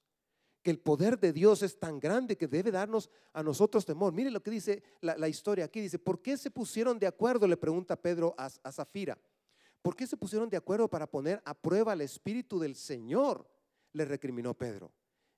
Que 0.62 0.70
el 0.70 0.78
poder 0.78 1.20
de 1.20 1.32
Dios 1.32 1.62
es 1.62 1.78
tan 1.78 2.00
grande 2.00 2.36
que 2.36 2.48
debe 2.48 2.70
darnos 2.70 3.10
a 3.32 3.42
nosotros 3.42 3.84
temor. 3.84 4.12
Mire 4.12 4.30
lo 4.30 4.42
que 4.42 4.50
dice 4.50 4.82
la, 5.00 5.28
historia 5.28 5.66
aquí. 5.66 5.80
Dice, 5.80 5.98
¿por 5.98 6.22
qué 6.22 6.36
se 6.36 6.50
pusieron 6.50 6.98
de 6.98 7.06
acuerdo? 7.06 7.46
Le 7.46 7.56
pregunta 7.56 7.94
Pedro 7.94 8.34
a, 8.36 8.50
a 8.62 8.72
Zafira. 8.72 9.16
¿Por 9.82 9.94
qué 9.94 10.06
se 10.06 10.16
pusieron 10.16 10.48
de 10.48 10.56
acuerdo 10.56 10.88
para 10.88 11.08
poner 11.08 11.40
a 11.44 11.54
prueba 11.54 11.92
el 11.92 12.00
espíritu 12.00 12.58
del 12.58 12.74
Señor? 12.74 13.48
Le 13.92 14.04
recriminó 14.04 14.54
Pedro. 14.54 14.90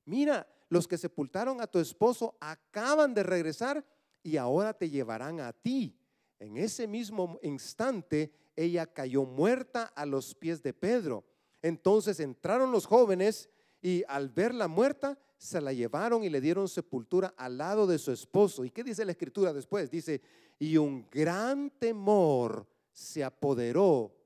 Mira, 0.08 0.46
los 0.70 0.88
que 0.88 0.96
sepultaron 0.96 1.60
a 1.60 1.66
tu 1.66 1.78
esposo 1.78 2.34
acaban 2.40 3.12
de 3.12 3.22
regresar 3.22 3.84
y 4.22 4.38
ahora 4.38 4.72
te 4.72 4.88
llevarán 4.88 5.38
a 5.40 5.52
ti. 5.52 5.94
En 6.38 6.56
ese 6.56 6.86
mismo 6.86 7.38
instante, 7.42 8.32
ella 8.56 8.86
cayó 8.86 9.24
muerta 9.24 9.92
a 9.94 10.06
los 10.06 10.34
pies 10.34 10.62
de 10.62 10.72
Pedro. 10.72 11.26
Entonces 11.60 12.20
entraron 12.20 12.72
los 12.72 12.86
jóvenes 12.86 13.50
y 13.82 14.02
al 14.08 14.30
verla 14.30 14.66
muerta, 14.66 15.18
se 15.36 15.60
la 15.60 15.74
llevaron 15.74 16.24
y 16.24 16.30
le 16.30 16.40
dieron 16.40 16.68
sepultura 16.68 17.34
al 17.36 17.58
lado 17.58 17.86
de 17.86 17.98
su 17.98 18.10
esposo. 18.10 18.64
¿Y 18.64 18.70
qué 18.70 18.82
dice 18.82 19.04
la 19.04 19.12
escritura 19.12 19.52
después? 19.52 19.90
Dice, 19.90 20.22
y 20.58 20.78
un 20.78 21.06
gran 21.10 21.70
temor 21.78 22.66
se 22.92 23.22
apoderó 23.22 24.16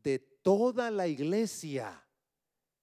de 0.00 0.20
toda 0.20 0.92
la 0.92 1.08
iglesia 1.08 2.06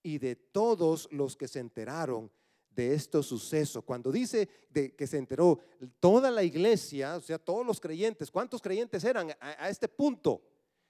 y 0.03 0.17
de 0.17 0.35
todos 0.35 1.07
los 1.13 1.37
que 1.37 1.47
se 1.47 1.59
enteraron 1.59 2.29
de 2.71 2.93
estos 2.93 3.27
sucesos. 3.27 3.83
Cuando 3.83 4.11
dice 4.11 4.49
de 4.69 4.95
que 4.95 5.05
se 5.07 5.17
enteró 5.17 5.59
toda 5.99 6.31
la 6.31 6.43
iglesia, 6.43 7.17
o 7.17 7.21
sea, 7.21 7.37
todos 7.37 7.65
los 7.65 7.79
creyentes, 7.79 8.31
¿cuántos 8.31 8.61
creyentes 8.61 9.03
eran 9.03 9.31
a, 9.39 9.69
este 9.69 9.87
punto? 9.87 10.41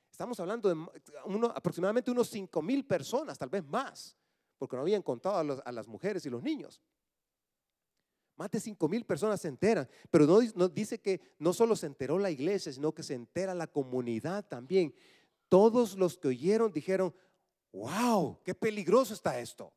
Estamos 0.09 0.39
hablando 0.39 0.69
de 0.69 0.85
aproximadamente 1.55 2.11
unos 2.11 2.29
5 2.29 2.61
mil 2.61 2.85
personas, 2.85 3.37
tal 3.37 3.49
vez 3.49 3.65
más 3.65 4.15
porque 4.61 4.75
no 4.75 4.83
habían 4.83 5.01
contado 5.01 5.59
a, 5.65 5.71
las 5.71 5.87
mujeres 5.87 6.23
y 6.27 6.29
los 6.29 6.43
niños. 6.43 6.83
Más 8.35 8.51
de 8.51 8.59
5 8.59 8.87
mil 8.87 9.03
personas 9.03 9.41
se 9.41 9.47
enteran, 9.47 9.89
pero 10.11 10.27
no, 10.27 10.39
no, 10.53 10.69
dice 10.69 11.01
que 11.01 11.19
no 11.39 11.51
solo 11.51 11.75
se 11.75 11.87
enteró 11.87 12.19
la 12.19 12.29
iglesia, 12.29 12.71
sino 12.71 12.93
que 12.93 13.01
se 13.01 13.15
entera 13.15 13.55
la 13.55 13.65
comunidad 13.65 14.45
también. 14.47 14.93
Todos 15.49 15.97
los 15.97 16.15
que 16.15 16.27
oyeron 16.27 16.71
dijeron, 16.71 17.11
wow, 17.73 18.39
qué 18.43 18.53
peligroso 18.53 19.15
está 19.15 19.39
esto. 19.39 19.73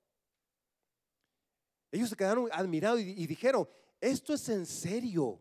Ellos 1.94 2.10
se 2.10 2.16
quedaron 2.16 2.48
admirados 2.50 3.00
y, 3.00 3.24
dijeron, 3.24 3.68
esto 4.00 4.34
es 4.34 4.48
en 4.48 4.66
serio. 4.66 5.40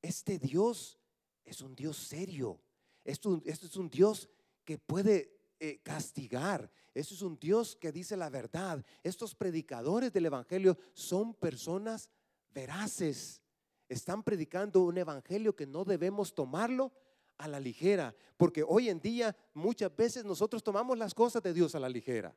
Este 0.00 0.38
Dios 0.38 0.98
es 1.44 1.60
un 1.60 1.76
Dios 1.76 1.98
serio. 1.98 2.58
Esto, 3.04 3.42
esto 3.44 3.66
es 3.66 3.76
un 3.76 3.90
Dios 3.90 4.30
que 4.64 4.78
puede 4.78 5.36
eh, 5.60 5.82
castigar. 5.82 6.70
Eso 6.94 7.12
es 7.12 7.20
un 7.20 7.38
Dios 7.38 7.76
que 7.76 7.92
dice 7.92 8.16
la 8.16 8.30
verdad. 8.30 8.82
Estos 9.02 9.34
predicadores 9.34 10.10
del 10.10 10.24
Evangelio 10.24 10.78
son 10.94 11.34
personas 11.34 12.08
veraces. 12.54 13.42
Están 13.86 14.22
predicando 14.22 14.80
un 14.84 14.96
Evangelio 14.96 15.54
que 15.54 15.66
no 15.66 15.84
debemos 15.84 16.34
tomarlo 16.34 16.94
a 17.36 17.46
la 17.46 17.60
ligera. 17.60 18.16
Porque 18.38 18.64
hoy 18.66 18.88
en 18.88 19.00
día 19.00 19.36
muchas 19.52 19.94
veces 19.94 20.24
nosotros 20.24 20.64
tomamos 20.64 20.96
las 20.96 21.12
cosas 21.12 21.42
de 21.42 21.52
Dios 21.52 21.74
a 21.74 21.78
la 21.78 21.90
ligera. 21.90 22.34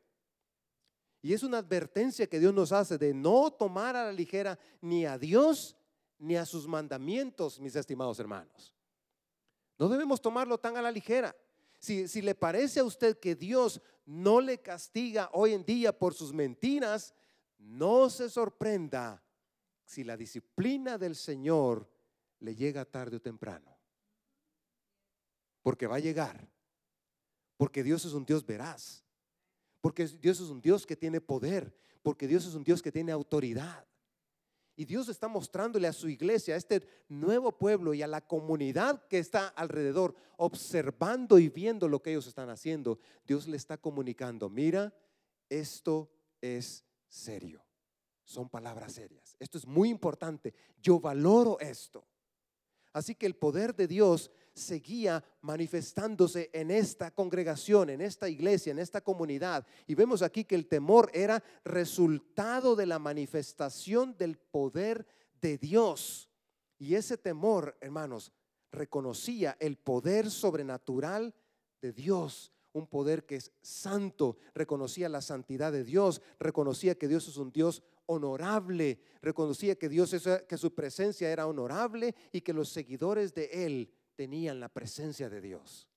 Y 1.21 1.33
es 1.33 1.43
una 1.43 1.59
advertencia 1.59 2.27
que 2.27 2.39
Dios 2.39 2.53
nos 2.53 2.71
hace 2.71 2.97
de 2.97 3.13
no 3.13 3.51
tomar 3.51 3.95
a 3.95 4.05
la 4.05 4.13
ligera 4.13 4.57
ni 4.81 5.05
a 5.05 5.17
Dios 5.17 5.75
ni 6.19 6.35
a 6.35 6.45
sus 6.45 6.67
mandamientos, 6.67 7.59
mis 7.59 7.75
estimados 7.75 8.19
hermanos. 8.19 8.73
No 9.77 9.89
debemos 9.89 10.21
tomarlo 10.21 10.57
tan 10.57 10.77
a 10.77 10.81
la 10.81 10.91
ligera. 10.91 11.35
Si, 11.79 12.21
le 12.21 12.33
parece 12.33 12.79
a 12.79 12.83
usted 12.83 13.19
que 13.19 13.35
Dios 13.35 13.81
no 14.05 14.41
le 14.41 14.59
castiga 14.59 15.29
hoy 15.33 15.53
en 15.53 15.63
día 15.63 15.97
por 15.97 16.13
sus 16.13 16.33
mentiras, 16.33 17.13
no 17.59 18.09
se 18.09 18.29
sorprenda 18.29 19.23
si 19.85 20.03
la 20.03 20.17
disciplina 20.17 20.97
del 20.97 21.15
Señor 21.15 21.87
le 22.39 22.55
llega 22.55 22.85
tarde 22.85 23.17
o 23.17 23.21
temprano. 23.21 23.77
Porque 25.61 25.87
va 25.87 25.97
a 25.97 25.99
llegar. 25.99 26.47
Porque 27.57 27.83
Dios 27.83 28.05
es 28.05 28.13
un 28.13 28.25
Dios 28.25 28.45
veraz. 28.45 29.06
Porque 29.87 30.05
Dios 30.05 30.41
es 30.41 30.49
un 30.49 30.59
Dios 30.59 30.85
que 30.85 30.97
tiene 30.97 31.21
poder. 31.21 31.73
Porque 32.03 32.27
Dios 32.27 32.45
es 32.45 32.55
un 32.55 32.63
Dios 32.65 32.81
que 32.81 32.91
tiene 32.91 33.13
autoridad. 33.13 33.87
Y 34.75 34.83
Dios 34.83 35.07
está 35.07 35.29
mostrándole 35.29 35.87
a 35.87 35.93
su 35.93 36.09
iglesia, 36.09 36.55
a 36.55 36.57
este 36.57 36.85
nuevo 37.07 37.57
pueblo 37.57 37.93
y 37.93 38.01
a 38.01 38.07
la 38.07 38.19
comunidad 38.19 39.07
que 39.07 39.17
está 39.17 39.47
alrededor, 39.47 40.13
observando 40.35 41.39
y 41.39 41.47
viendo 41.47 41.87
lo 41.87 42.01
que 42.01 42.09
ellos 42.09 42.27
están 42.27 42.49
haciendo. 42.49 42.99
Dios 43.25 43.47
le 43.47 43.55
está 43.55 43.77
comunicando, 43.77 44.49
mira, 44.49 44.93
esto 45.47 46.11
es 46.41 46.83
serio. 47.07 47.63
Son 48.25 48.49
palabras 48.49 48.91
serias. 48.91 49.37
Esto 49.39 49.57
es 49.57 49.65
muy 49.65 49.87
importante. 49.87 50.53
Yo 50.81 50.99
valoro 50.99 51.61
esto. 51.61 52.05
Así 52.97 53.13
que 53.13 53.27
el 53.27 53.35
poder 53.35 53.75
de 53.75 53.87
Dios 53.87 54.31
seguía 54.55 55.23
manifestándose 55.41 56.49
en 56.51 56.71
esta 56.71 57.11
congregación, 57.11 57.91
en 57.91 58.01
esta 58.01 58.27
iglesia, 58.27 58.71
en 58.71 58.79
esta 58.79 59.01
comunidad. 59.01 59.67
Y 59.85 59.93
vemos 59.93 60.23
aquí 60.23 60.45
que 60.45 60.55
el 60.55 60.65
temor 60.65 61.11
era 61.13 61.43
resultado 61.63 62.75
de 62.75 62.87
la 62.87 62.97
manifestación 62.97 64.17
del 64.17 64.39
poder 64.39 65.05
de 65.39 65.59
Dios. 65.59 66.27
Y 66.79 66.95
ese 66.95 67.17
temor, 67.17 67.77
hermanos, 67.81 68.31
reconocía 68.71 69.55
el 69.59 69.77
poder 69.77 70.31
sobrenatural 70.31 71.35
de 71.83 71.93
Dios, 71.93 72.51
un 72.73 72.87
poder 72.87 73.27
que 73.27 73.35
es 73.35 73.51
santo, 73.61 74.37
reconocía 74.55 75.07
la 75.07 75.21
santidad 75.21 75.71
de 75.71 75.83
Dios, 75.83 76.19
reconocía 76.39 76.95
que 76.95 77.07
Dios 77.07 77.27
es 77.27 77.37
un 77.37 77.51
Dios 77.51 77.83
honorable, 78.07 78.99
reconocía 79.21 79.75
que 79.75 79.89
Dios 79.89 80.15
que 80.47 80.57
su 80.57 80.73
presencia 80.73 81.29
era 81.29 81.47
honorable 81.47 82.15
y 82.31 82.41
que 82.41 82.53
los 82.53 82.69
seguidores 82.69 83.33
de 83.33 83.49
él 83.65 83.93
tenían 84.15 84.59
la 84.59 84.69
presencia 84.69 85.29
de 85.29 85.39
Dios. 85.39 85.87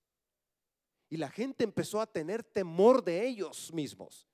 Y 1.09 1.17
la 1.17 1.29
gente 1.29 1.65
empezó 1.65 2.01
a 2.01 2.07
tener 2.07 2.45
temor 2.45 3.03
de 3.03 3.27
ellos 3.27 3.73
mismos, 3.73 4.29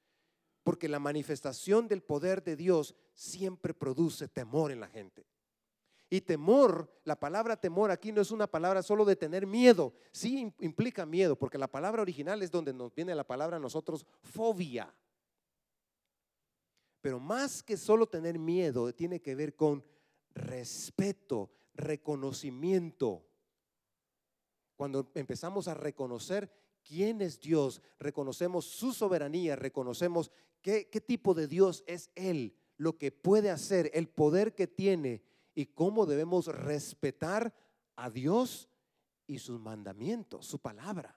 porque 0.62 0.88
la 0.88 0.98
manifestación 0.98 1.88
del 1.88 2.02
poder 2.02 2.42
de 2.42 2.56
Dios 2.56 2.94
siempre 3.14 3.72
produce 3.72 4.28
temor 4.28 4.72
en 4.72 4.80
la 4.80 4.88
gente. 4.88 5.26
Y 6.08 6.20
temor, 6.20 6.92
la 7.04 7.18
palabra 7.18 7.56
temor 7.56 7.90
aquí 7.90 8.12
no 8.12 8.20
es 8.20 8.30
una 8.30 8.46
palabra 8.46 8.82
solo 8.82 9.04
de 9.04 9.16
tener 9.16 9.46
miedo, 9.46 9.94
sí 10.12 10.52
implica 10.60 11.06
miedo, 11.06 11.36
porque 11.36 11.58
la 11.58 11.66
palabra 11.66 12.02
original 12.02 12.42
es 12.42 12.50
donde 12.50 12.72
nos 12.72 12.94
viene 12.94 13.14
la 13.14 13.26
palabra 13.26 13.58
nosotros 13.58 14.06
fobia. 14.22 14.94
Pero 17.06 17.20
más 17.20 17.62
que 17.62 17.76
solo 17.76 18.08
tener 18.08 18.36
miedo, 18.36 18.92
tiene 18.92 19.22
que 19.22 19.36
ver 19.36 19.54
con 19.54 19.84
respeto, 20.34 21.52
reconocimiento. 21.74 23.24
Cuando 24.74 25.12
empezamos 25.14 25.68
a 25.68 25.74
reconocer 25.74 26.50
quién 26.82 27.22
es 27.22 27.38
Dios, 27.38 27.80
reconocemos 28.00 28.64
su 28.64 28.92
soberanía, 28.92 29.54
reconocemos 29.54 30.32
qué, 30.60 30.88
qué 30.88 31.00
tipo 31.00 31.32
de 31.32 31.46
Dios 31.46 31.84
es 31.86 32.10
Él, 32.16 32.56
lo 32.76 32.98
que 32.98 33.12
puede 33.12 33.50
hacer, 33.50 33.88
el 33.94 34.08
poder 34.08 34.56
que 34.56 34.66
tiene 34.66 35.22
y 35.54 35.66
cómo 35.66 36.06
debemos 36.06 36.48
respetar 36.48 37.54
a 37.94 38.10
Dios 38.10 38.68
y 39.28 39.38
sus 39.38 39.60
mandamientos, 39.60 40.44
su 40.44 40.58
palabra. 40.58 41.15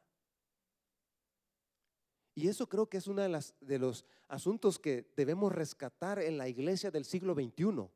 Y 2.40 2.48
eso 2.48 2.70
creo 2.70 2.88
que 2.88 2.96
es 2.96 3.08
uno 3.08 3.22
de, 3.22 3.46
de 3.60 3.80
los 3.80 4.06
asuntos 4.30 4.80
que 4.80 5.12
debemos 5.18 5.52
rescatar 5.52 6.20
en 6.20 6.38
la 6.38 6.48
iglesia 6.48 6.90
del 6.90 7.04
siglo 7.04 7.34
XXI. 7.34 7.90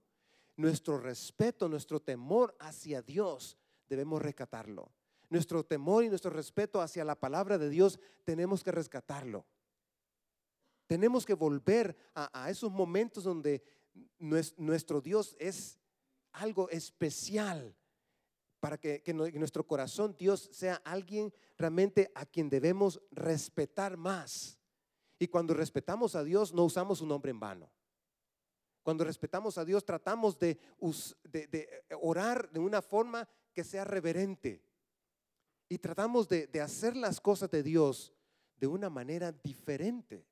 Nuestro 0.58 0.98
respeto, 0.98 1.70
nuestro 1.70 2.02
temor 2.02 2.54
hacia 2.60 3.02
Dios, 3.02 3.58
debemos 3.88 4.22
rescatarlo. 4.22 4.92
Nuestro 5.30 5.64
temor 5.64 6.04
y 6.04 6.10
nuestro 6.10 6.30
respeto 6.30 6.82
hacia 6.82 7.06
la 7.06 7.18
palabra 7.18 7.58
de 7.58 7.70
Dios, 7.70 8.02
tenemos 8.26 8.66
que 8.66 8.74
rescatarlo. 8.74 9.46
Tenemos 10.88 11.26
que 11.26 11.36
volver 11.36 11.96
a, 12.14 12.50
esos 12.50 12.70
momentos 12.70 13.24
donde 13.24 13.64
nuestro 14.58 15.00
Dios 15.00 15.38
es 15.40 15.80
algo 16.34 16.70
especial 16.70 17.74
para 18.64 18.78
que, 18.78 19.04
nuestro 19.14 19.68
corazón 19.68 20.16
Dios 20.18 20.48
sea 20.54 20.76
alguien 20.86 21.34
realmente 21.58 22.10
a 22.16 22.26
quien 22.26 22.50
debemos 22.50 23.02
respetar 23.12 23.98
más. 23.98 24.58
Y 25.20 25.28
cuando 25.28 25.54
respetamos 25.54 26.16
a 26.16 26.24
Dios 26.24 26.54
no 26.54 26.64
usamos 26.64 27.00
su 27.00 27.06
nombre 27.06 27.32
en 27.32 27.42
vano. 27.42 27.70
Cuando 28.82 29.04
respetamos 29.04 29.58
a 29.58 29.66
Dios 29.66 29.84
tratamos 29.84 30.40
de, 30.40 30.58
de 31.26 31.84
orar 32.00 32.50
de 32.54 32.60
una 32.62 32.82
forma 32.82 33.28
que 33.54 33.66
sea 33.66 33.84
reverente. 33.84 34.64
Y 35.68 35.78
tratamos 35.78 36.30
de, 36.30 36.48
hacer 36.62 36.96
las 36.96 37.20
cosas 37.20 37.52
de 37.52 37.64
Dios 37.64 38.14
de 38.56 38.68
una 38.68 38.90
manera 38.90 39.34
diferente. 39.34 40.26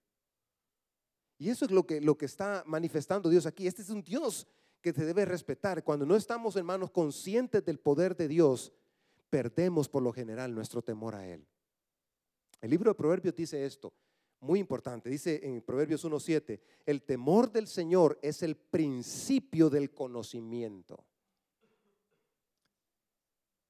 Y 1.38 1.50
eso 1.50 1.66
es 1.66 1.72
lo 1.72 1.86
que, 1.86 2.00
lo 2.00 2.18
que 2.18 2.28
está 2.28 2.64
manifestando 2.66 3.30
Dios 3.30 3.46
aquí. 3.46 3.68
Este 3.68 3.82
es 3.82 3.90
un 3.90 4.02
Dios 4.02 4.48
que 4.82 4.94
se 4.94 5.06
debe 5.06 5.26
respetar. 5.26 5.84
Cuando 5.84 6.06
no 6.06 6.16
estamos, 6.16 6.56
hermanos, 6.56 6.92
conscientes 6.92 7.64
del 7.64 7.80
poder 7.80 8.16
de 8.16 8.28
Dios, 8.28 8.74
perdemos 9.30 9.88
por 9.88 10.04
lo 10.04 10.12
general 10.12 10.54
nuestro 10.54 10.82
temor 10.82 11.16
a 11.16 11.28
Él. 11.28 11.46
El 12.60 12.70
libro 12.70 12.92
de 12.92 12.96
Proverbios 12.96 13.36
dice 13.36 13.66
esto, 13.66 13.94
muy 14.42 14.60
importante. 14.60 15.10
Dice 15.10 15.40
en 15.44 15.62
Proverbios 15.62 16.04
1.7, 16.04 16.60
el 16.86 17.04
temor 17.04 17.52
del 17.52 17.68
Señor 17.68 18.20
es 18.22 18.44
el 18.44 18.56
principio 18.56 19.70
del 19.70 19.94
conocimiento. 19.94 21.06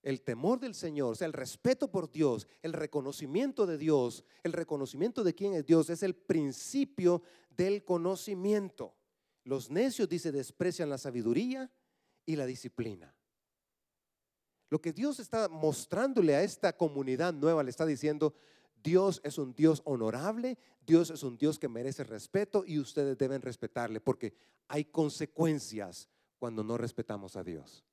El 0.02 0.22
temor 0.22 0.60
del 0.60 0.74
Señor, 0.74 1.12
o 1.12 1.16
sea, 1.16 1.28
el 1.28 1.34
respeto 1.34 1.92
por 1.92 2.12
Dios, 2.12 2.48
el 2.64 2.74
reconocimiento 2.74 3.68
de 3.68 3.78
Dios, 3.78 4.26
el 4.44 4.54
reconocimiento 4.54 5.24
de 5.24 5.36
quién 5.36 5.54
es 5.54 5.66
Dios, 5.66 5.92
es 5.92 6.02
el 6.02 6.16
principio 6.16 7.22
del 7.56 7.86
conocimiento. 7.86 8.96
Los 9.44 9.70
necios, 9.70 10.08
dice, 10.08 10.32
desprecian 10.32 10.90
la 10.90 10.98
sabiduría 10.98 11.72
y 12.26 12.36
la 12.36 12.46
disciplina. 12.46 13.14
Lo 14.70 14.80
que 14.82 14.94
Dios 14.94 15.20
está 15.20 15.50
mostrándole 15.50 16.36
a 16.36 16.44
esta 16.44 16.78
comunidad 16.78 17.34
nueva, 17.34 17.64
le 17.64 17.70
está 17.70 17.86
diciendo, 17.86 18.34
Dios 18.84 19.22
es 19.24 19.38
un 19.38 19.54
Dios 19.54 19.82
honorable, 19.86 20.58
Dios 20.86 21.10
es 21.10 21.24
un 21.24 21.38
Dios 21.38 21.60
que 21.60 21.68
merece 21.68 22.04
respeto 22.04 22.64
y 22.66 22.80
ustedes 22.80 23.18
deben 23.18 23.42
respetarle 23.42 24.00
porque 24.00 24.34
hay 24.68 24.86
consecuencias 24.86 26.08
cuando 26.40 26.64
no 26.64 26.78
respetamos 26.78 27.36
a 27.36 27.44
Dios. 27.44 27.86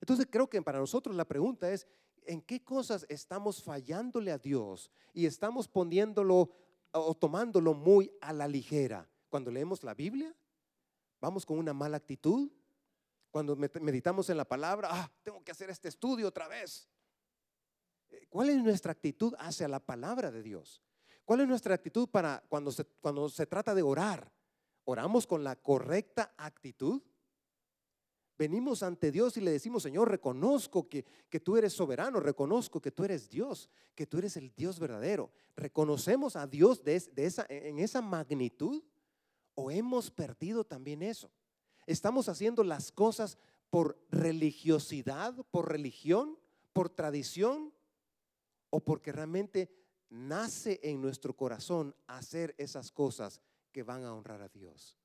Entonces 0.00 0.28
creo 0.30 0.48
que 0.48 0.62
para 0.62 0.78
nosotros 0.78 1.16
la 1.16 1.24
pregunta 1.26 1.70
es, 1.72 1.86
¿en 2.24 2.40
qué 2.42 2.62
cosas 2.62 3.04
estamos 3.08 3.62
fallándole 3.62 4.30
a 4.30 4.38
Dios 4.38 4.90
y 5.12 5.26
estamos 5.26 5.68
poniéndolo 5.68 6.50
o 6.92 7.14
tomándolo 7.14 7.74
muy 7.74 8.12
a 8.20 8.32
la 8.32 8.46
ligera? 8.46 9.09
Cuando 9.30 9.50
leemos 9.50 9.82
la 9.82 9.94
Biblia, 9.94 10.34
vamos 11.20 11.46
con 11.46 11.58
una 11.58 11.72
mala 11.72 11.96
actitud. 11.96 12.50
Cuando 13.30 13.56
meditamos 13.56 14.28
en 14.28 14.36
la 14.36 14.44
palabra, 14.44 14.88
ah, 14.90 15.10
tengo 15.22 15.42
que 15.42 15.52
hacer 15.52 15.70
este 15.70 15.88
estudio 15.88 16.28
otra 16.28 16.48
vez. 16.48 16.88
Eh, 18.10 18.26
¿Cuál 18.28 18.50
es 18.50 18.62
nuestra 18.62 18.92
actitud 18.92 19.34
hacia 19.38 19.68
la 19.68 19.80
palabra 19.80 20.30
de 20.30 20.42
Dios? 20.42 20.82
¿Cuál 21.24 21.42
es 21.42 21.48
nuestra 21.48 21.74
actitud 21.74 22.08
para 22.08 22.42
cuando 22.48 22.72
se, 22.72 22.84
cuando 22.84 23.28
se 23.28 23.46
trata 23.46 23.72
de 23.74 23.82
orar? 23.82 24.32
¿Oramos 24.84 25.26
con 25.26 25.44
la 25.44 25.54
correcta 25.54 26.34
actitud? 26.36 27.00
venimos 28.40 28.82
ante 28.82 29.12
Dios 29.12 29.36
y 29.36 29.42
le 29.42 29.50
decimos, 29.50 29.82
Señor, 29.82 30.10
reconozco 30.10 30.88
que, 30.88 31.04
tú 31.44 31.58
eres 31.58 31.74
soberano, 31.74 32.20
reconozco 32.20 32.80
que 32.80 32.90
tú 32.90 33.04
eres 33.04 33.28
Dios, 33.28 33.68
que 33.94 34.06
tú 34.06 34.16
eres 34.16 34.34
el 34.38 34.50
Dios 34.54 34.80
verdadero. 34.80 35.30
¿Reconocemos 35.56 36.36
a 36.36 36.46
Dios 36.46 36.80
en 36.86 37.78
esa 37.80 38.00
magnitud 38.00 38.82
o 39.60 39.70
hemos 39.70 40.10
perdido 40.10 40.64
también 40.64 41.02
eso? 41.02 41.30
¿Estamos 41.86 42.28
haciendo 42.28 42.64
las 42.64 42.90
cosas 42.90 43.36
por 43.68 44.02
religiosidad, 44.10 45.34
por 45.50 45.70
religión, 45.70 46.38
por 46.72 46.88
tradición 46.88 47.72
o 48.70 48.80
porque 48.80 49.12
realmente 49.12 49.70
nace 50.08 50.80
en 50.82 51.02
nuestro 51.02 51.36
corazón 51.36 51.94
hacer 52.06 52.54
esas 52.58 52.90
cosas 52.90 53.40
que 53.70 53.82
van 53.82 54.04
a 54.04 54.14
honrar 54.14 54.40
a 54.40 54.48
Dios? 54.48 54.96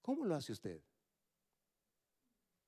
¿Cómo 0.00 0.24
lo 0.24 0.34
hace 0.34 0.52
usted? 0.52 0.82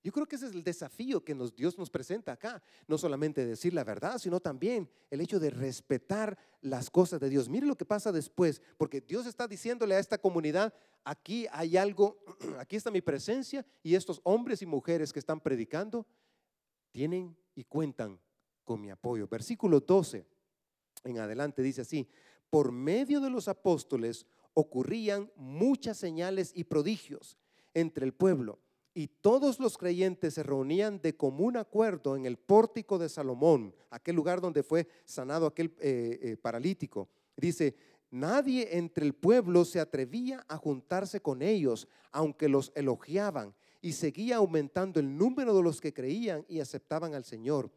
Yo 0.04 0.12
creo 0.12 0.26
que 0.26 0.36
ese 0.36 0.48
es 0.48 0.52
el 0.52 0.62
desafío 0.62 1.24
que 1.24 1.34
Dios 1.56 1.78
nos 1.78 1.88
presenta 1.88 2.32
acá. 2.32 2.62
No 2.86 2.98
solamente 2.98 3.46
decir 3.46 3.72
la 3.72 3.84
verdad, 3.84 4.18
sino 4.18 4.38
también 4.38 4.86
el 5.10 5.22
hecho 5.22 5.40
de 5.40 5.48
respetar 5.48 6.36
las 6.60 6.90
cosas 6.90 7.18
de 7.20 7.30
Dios. 7.30 7.48
Mire 7.48 7.66
lo 7.66 7.74
que 7.74 7.86
pasa 7.86 8.12
después, 8.12 8.60
porque 8.76 9.00
Dios 9.00 9.24
está 9.24 9.48
diciéndole 9.48 9.94
a 9.94 9.98
esta 9.98 10.18
comunidad, 10.18 10.74
aquí 11.04 11.46
hay 11.50 11.78
algo, 11.78 12.18
aquí 12.60 12.76
está 12.76 12.90
mi 12.90 13.00
presencia 13.00 13.64
y 13.82 13.94
estos 13.94 14.20
hombres 14.24 14.60
y 14.60 14.66
mujeres 14.66 15.10
que 15.10 15.20
están 15.20 15.40
predicando 15.40 16.06
tienen 16.90 17.34
y 17.54 17.64
cuentan 17.64 18.20
con 18.62 18.82
mi 18.82 18.90
apoyo. 18.90 19.26
Versículo 19.26 19.80
12 19.80 20.26
en 21.04 21.18
adelante 21.18 21.62
dice 21.62 21.80
así, 21.80 22.06
por 22.50 22.72
medio 22.72 23.22
de 23.22 23.30
los 23.30 23.48
apóstoles 23.48 24.26
ocurrían 24.52 25.32
muchas 25.34 25.96
señales 25.96 26.52
y 26.54 26.64
prodigios 26.64 27.38
entre 27.72 28.04
el 28.04 28.12
pueblo 28.12 28.63
y 28.94 29.08
todos 29.08 29.58
los 29.58 29.76
creyentes 29.76 30.34
se 30.34 30.44
reunían 30.44 31.00
de 31.02 31.16
común 31.16 31.56
acuerdo 31.56 32.14
en 32.14 32.26
el 32.26 32.36
pórtico 32.36 32.96
de 32.96 33.08
Salomón, 33.08 33.74
aquel 33.90 34.14
lugar 34.14 34.40
donde 34.40 34.62
fue 34.62 34.86
sanado 35.04 35.46
aquel 35.46 35.74
eh, 35.80 36.18
eh, 36.22 36.36
paralítico. 36.36 37.08
Dice, 37.36 37.74
nadie 38.12 38.78
entre 38.78 39.04
el 39.04 39.12
pueblo 39.12 39.64
se 39.64 39.80
atrevía 39.80 40.44
a 40.48 40.56
juntarse 40.56 41.20
con 41.20 41.42
ellos, 41.42 41.88
aunque 42.12 42.48
los 42.48 42.70
elogiaban, 42.76 43.52
y 43.82 43.92
seguía 43.92 44.36
aumentando 44.36 45.00
el 45.00 45.18
número 45.18 45.54
de 45.54 45.62
los 45.62 45.80
que 45.80 45.92
creían 45.92 46.44
y 46.48 46.60
aceptaban 46.60 47.14
al 47.14 47.24
Señor. 47.24 47.70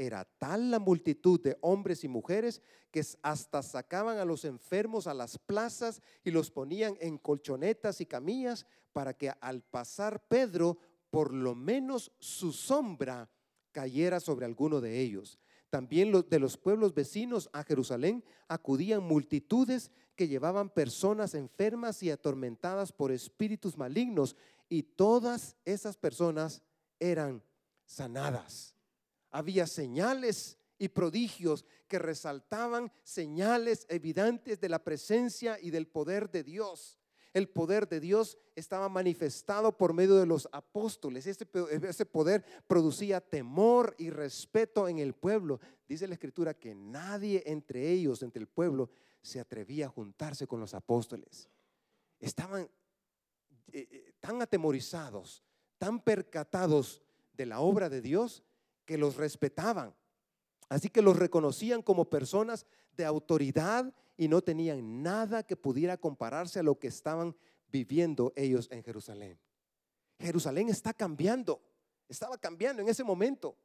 Era 0.00 0.24
tal 0.38 0.70
la 0.70 0.78
multitud 0.78 1.40
de 1.40 1.58
hombres 1.60 2.04
y 2.04 2.08
mujeres 2.08 2.62
que 2.92 3.04
hasta 3.20 3.64
sacaban 3.64 4.18
a 4.18 4.24
los 4.24 4.44
enfermos 4.44 5.08
a 5.08 5.12
las 5.12 5.38
plazas 5.38 6.00
y 6.22 6.30
los 6.30 6.52
ponían 6.52 6.96
en 7.00 7.18
colchonetas 7.18 8.00
y 8.00 8.06
camillas 8.06 8.64
para 8.92 9.12
que 9.12 9.32
al 9.40 9.60
pasar 9.60 10.22
Pedro, 10.28 10.78
por 11.10 11.34
lo 11.34 11.56
menos 11.56 12.12
su 12.20 12.52
sombra 12.52 13.28
cayera 13.72 14.20
sobre 14.20 14.46
alguno 14.46 14.80
de 14.80 15.00
ellos. 15.00 15.40
También 15.68 16.12
de 16.30 16.38
los 16.38 16.56
pueblos 16.56 16.94
vecinos 16.94 17.50
a 17.52 17.64
Jerusalén 17.64 18.24
acudían 18.46 19.02
multitudes 19.02 19.90
que 20.14 20.28
llevaban 20.28 20.70
personas 20.70 21.34
enfermas 21.34 22.04
y 22.04 22.10
atormentadas 22.12 22.92
por 22.92 23.10
espíritus 23.10 23.76
malignos 23.76 24.36
y 24.68 24.84
todas 24.84 25.56
esas 25.64 25.96
personas 25.96 26.62
eran 27.00 27.42
sanadas 27.84 28.77
había 29.38 29.68
señales 29.68 30.58
y 30.78 30.88
prodigios 30.88 31.64
que 31.86 32.00
resaltaban 32.00 32.90
señales 33.04 33.86
evidentes 33.88 34.60
de 34.60 34.68
la 34.68 34.82
presencia 34.82 35.58
y 35.62 35.70
del 35.70 35.86
poder 35.86 36.28
de 36.28 36.42
Dios. 36.42 36.98
El 37.32 37.48
poder 37.48 37.88
de 37.88 38.00
Dios 38.00 38.36
estaba 38.56 38.88
manifestado 38.88 39.76
por 39.76 39.92
medio 39.92 40.16
de 40.16 40.26
los 40.26 40.48
apóstoles. 40.50 41.24
Ese, 41.28 41.46
ese 41.82 42.04
poder 42.04 42.44
producía 42.66 43.20
temor 43.20 43.94
y 43.96 44.10
respeto 44.10 44.88
en 44.88 44.98
el 44.98 45.14
pueblo. 45.14 45.60
Dice 45.88 46.08
la 46.08 46.14
escritura 46.14 46.54
que 46.54 46.74
nadie 46.74 47.44
entre 47.46 47.92
ellos, 47.92 48.24
entre 48.24 48.40
el 48.40 48.48
pueblo, 48.48 48.90
se 49.22 49.38
atrevía 49.38 49.86
a 49.86 49.90
juntarse 49.90 50.48
con 50.48 50.58
los 50.58 50.74
apóstoles. 50.74 51.48
Estaban 52.18 52.62
eh, 53.72 53.86
eh, 53.88 54.14
tan 54.18 54.42
atemorizados, 54.42 55.44
tan 55.78 56.02
percatados 56.02 57.02
de 57.34 57.46
la 57.46 57.60
obra 57.60 57.88
de 57.88 58.00
Dios, 58.00 58.42
que 58.88 58.96
los 58.96 59.16
respetaban. 59.16 59.94
Así 60.70 60.88
que 60.88 61.02
los 61.02 61.14
reconocían 61.14 61.82
como 61.82 62.08
personas 62.08 62.64
de 62.96 63.04
autoridad 63.04 63.92
y 64.16 64.28
no 64.28 64.40
tenían 64.40 65.02
nada 65.02 65.42
que 65.42 65.56
pudiera 65.56 65.98
compararse 65.98 66.58
a 66.58 66.62
lo 66.62 66.78
que 66.78 66.86
estaban 66.86 67.36
viviendo 67.70 68.32
ellos 68.34 68.66
en 68.70 68.82
Jerusalén. 68.82 69.38
Jerusalén 70.18 70.70
está 70.70 70.94
cambiando. 70.94 71.60
estaba 72.08 72.38
cambiando 72.38 72.80
en 72.80 72.88
ese 72.88 73.04
momento. 73.04 73.58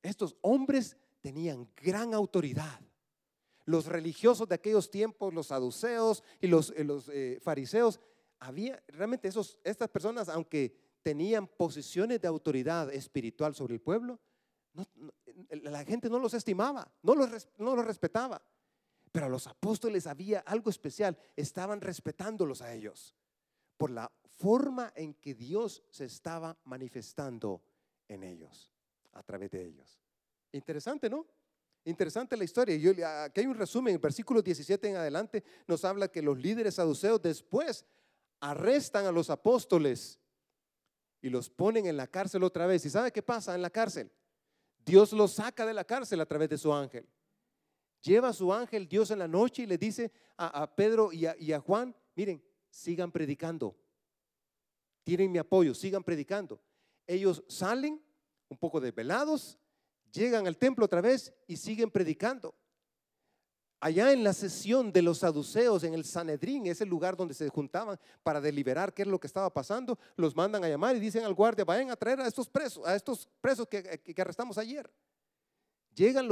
Estos 0.00 0.36
hombres 0.40 0.96
tenían 1.20 1.68
gran 1.74 2.14
autoridad. 2.14 2.80
Los 3.64 3.86
religiosos 3.86 4.48
de 4.48 4.54
aquellos 4.54 4.88
tiempos, 4.88 5.34
los 5.34 5.48
saduceos 5.48 6.22
y 6.40 6.46
los, 6.46 6.70
eh, 6.70 6.86
eh, 7.08 7.40
fariseos, 7.42 7.98
había 8.38 8.80
realmente 8.86 9.26
esos, 9.26 9.58
estas 9.64 9.88
personas, 9.88 10.28
aunque 10.28 10.76
tenían 11.02 11.48
posiciones 11.48 12.20
de 12.20 12.28
autoridad 12.28 12.92
espiritual 12.94 13.56
sobre 13.56 13.74
el 13.74 13.80
pueblo, 13.80 14.20
la 15.50 15.84
gente 15.84 16.08
no 16.08 16.18
los 16.18 16.34
estimaba, 16.34 16.90
no 17.02 17.14
los, 17.14 17.48
no 17.58 17.76
los 17.76 17.84
respetaba. 17.84 18.42
Pero 19.12 19.26
a 19.26 19.28
los 19.28 19.46
apóstoles 19.46 20.06
había 20.06 20.40
algo 20.40 20.70
especial, 20.70 21.16
estaban 21.36 21.80
respetándolos 21.80 22.62
a 22.62 22.74
ellos 22.74 23.14
por 23.76 23.90
la 23.90 24.10
forma 24.38 24.92
en 24.96 25.14
que 25.14 25.34
Dios 25.34 25.82
se 25.90 26.04
estaba 26.04 26.56
manifestando 26.64 27.62
en 28.08 28.24
ellos, 28.24 28.72
a 29.12 29.22
través 29.22 29.50
de 29.50 29.64
ellos. 29.64 30.00
Interesante, 30.52 31.08
¿no? 31.08 31.26
Interesante 31.84 32.36
la 32.36 32.44
historia. 32.44 32.76
Yo, 32.76 32.90
aquí 33.06 33.40
hay 33.40 33.46
un 33.46 33.54
resumen, 33.54 33.94
el 33.94 34.00
versículo 34.00 34.42
17 34.42 34.88
en 34.88 34.96
adelante 34.96 35.44
nos 35.66 35.84
habla 35.84 36.08
que 36.08 36.22
los 36.22 36.38
líderes 36.38 36.76
saduceos 36.76 37.20
después 37.20 37.84
arrestan 38.40 39.06
a 39.06 39.12
los 39.12 39.30
apóstoles 39.30 40.18
y 41.20 41.30
los 41.30 41.50
ponen 41.50 41.86
en 41.86 41.96
la 41.96 42.06
cárcel 42.06 42.42
otra 42.42 42.66
vez. 42.66 42.84
¿Y 42.84 42.90
sabe 42.90 43.12
qué 43.12 43.22
pasa 43.22 43.54
en 43.54 43.62
la 43.62 43.70
cárcel? 43.70 44.10
Dios 44.84 45.12
los 45.12 45.32
saca 45.32 45.64
de 45.66 45.74
la 45.74 45.84
cárcel 45.84 46.20
a 46.20 46.26
través 46.26 46.48
de 46.48 46.58
su 46.58 46.72
ángel. 46.72 47.08
Lleva 48.02 48.28
a 48.28 48.32
su 48.34 48.52
ángel 48.52 48.86
Dios 48.86 49.10
en 49.10 49.18
la 49.18 49.28
noche 49.28 49.62
y 49.62 49.66
le 49.66 49.78
dice 49.78 50.12
a, 50.36 50.74
Pedro 50.74 51.10
y 51.12 51.52
a 51.52 51.60
Juan, 51.60 51.96
miren, 52.14 52.42
sigan 52.68 53.10
predicando. 53.10 53.76
Tienen 55.04 55.30
mi 55.30 55.38
apoyo, 55.38 55.74
sigan 55.74 56.02
predicando. 56.02 56.60
Ellos 57.06 57.44
salen 57.48 58.02
un 58.48 58.58
poco 58.58 58.80
desvelados, 58.80 59.58
llegan 60.12 60.46
al 60.46 60.56
templo 60.56 60.84
otra 60.84 61.00
vez 61.00 61.32
y 61.46 61.56
siguen 61.56 61.90
predicando. 61.90 62.54
Allá 63.80 64.12
en 64.12 64.24
la 64.24 64.32
sesión 64.32 64.92
de 64.92 65.02
los 65.02 65.18
saduceos, 65.18 65.84
en 65.84 65.94
el 65.94 66.04
Sanedrín, 66.04 66.66
ese 66.66 66.86
lugar 66.86 67.16
donde 67.16 67.34
se 67.34 67.48
juntaban 67.48 67.98
para 68.22 68.40
deliberar 68.40 68.94
qué 68.94 69.02
es 69.02 69.08
lo 69.08 69.20
que 69.20 69.26
estaba 69.26 69.52
pasando, 69.52 69.98
los 70.16 70.34
mandan 70.34 70.64
a 70.64 70.68
llamar 70.68 70.96
y 70.96 71.00
dicen 71.00 71.24
al 71.24 71.34
guardia, 71.34 71.64
vayan 71.64 71.90
a 71.90 71.96
traer 71.96 72.20
a 72.20 72.26
estos 72.26 72.48
presos, 72.48 72.86
a 72.86 72.94
estos 72.94 73.28
presos 73.40 73.68
que, 73.68 74.00
arrestamos 74.16 74.56
ayer. 74.56 74.90
Llegan 75.94 76.28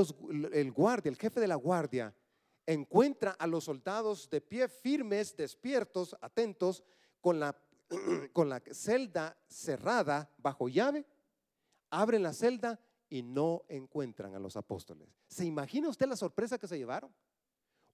el 0.53 0.73
guardia, 0.73 1.11
el 1.11 1.17
jefe 1.17 1.41
de 1.41 1.47
la 1.47 1.57
guardia, 1.57 2.15
encuentra 2.67 3.33
a 3.33 3.47
los 3.47 3.65
soldados 3.65 4.31
de 4.31 4.41
pie 4.41 4.69
firmes, 4.69 5.37
despiertos, 5.37 6.17
atentos, 6.21 6.83
con 7.21 7.39
la, 7.39 7.57
con 8.33 8.49
la 8.49 8.61
celda 8.73 9.37
cerrada 9.47 10.31
bajo 10.39 10.69
llave, 10.69 11.07
abren 11.91 12.23
la 12.23 12.33
celda 12.33 12.81
y 13.09 13.23
no 13.23 13.65
encuentran 13.69 14.35
a 14.35 14.39
los 14.39 14.57
apóstoles. 14.57 15.09
¿Se 15.29 15.45
imagina 15.45 15.91
usted 15.91 16.07
la 16.07 16.17
sorpresa 16.17 16.59
que 16.59 16.67
se 16.67 16.79
llevaron? 16.79 17.13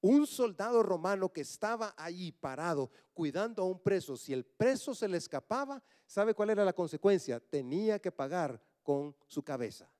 Un 0.00 0.26
soldado 0.26 0.82
romano 0.82 1.32
que 1.32 1.40
estaba 1.40 1.94
allí 1.96 2.30
parado 2.30 2.90
cuidando 3.12 3.62
a 3.62 3.66
un 3.66 3.80
preso, 3.82 4.16
si 4.16 4.32
el 4.32 4.44
preso 4.44 4.94
se 4.94 5.08
le 5.08 5.16
escapaba, 5.16 5.82
¿sabe 6.06 6.34
cuál 6.34 6.50
era 6.50 6.64
la 6.64 6.72
consecuencia? 6.72 7.40
Tenía 7.40 7.98
que 7.98 8.12
pagar 8.12 8.62
con 8.82 9.16
su 9.26 9.42
cabeza, 9.42 9.90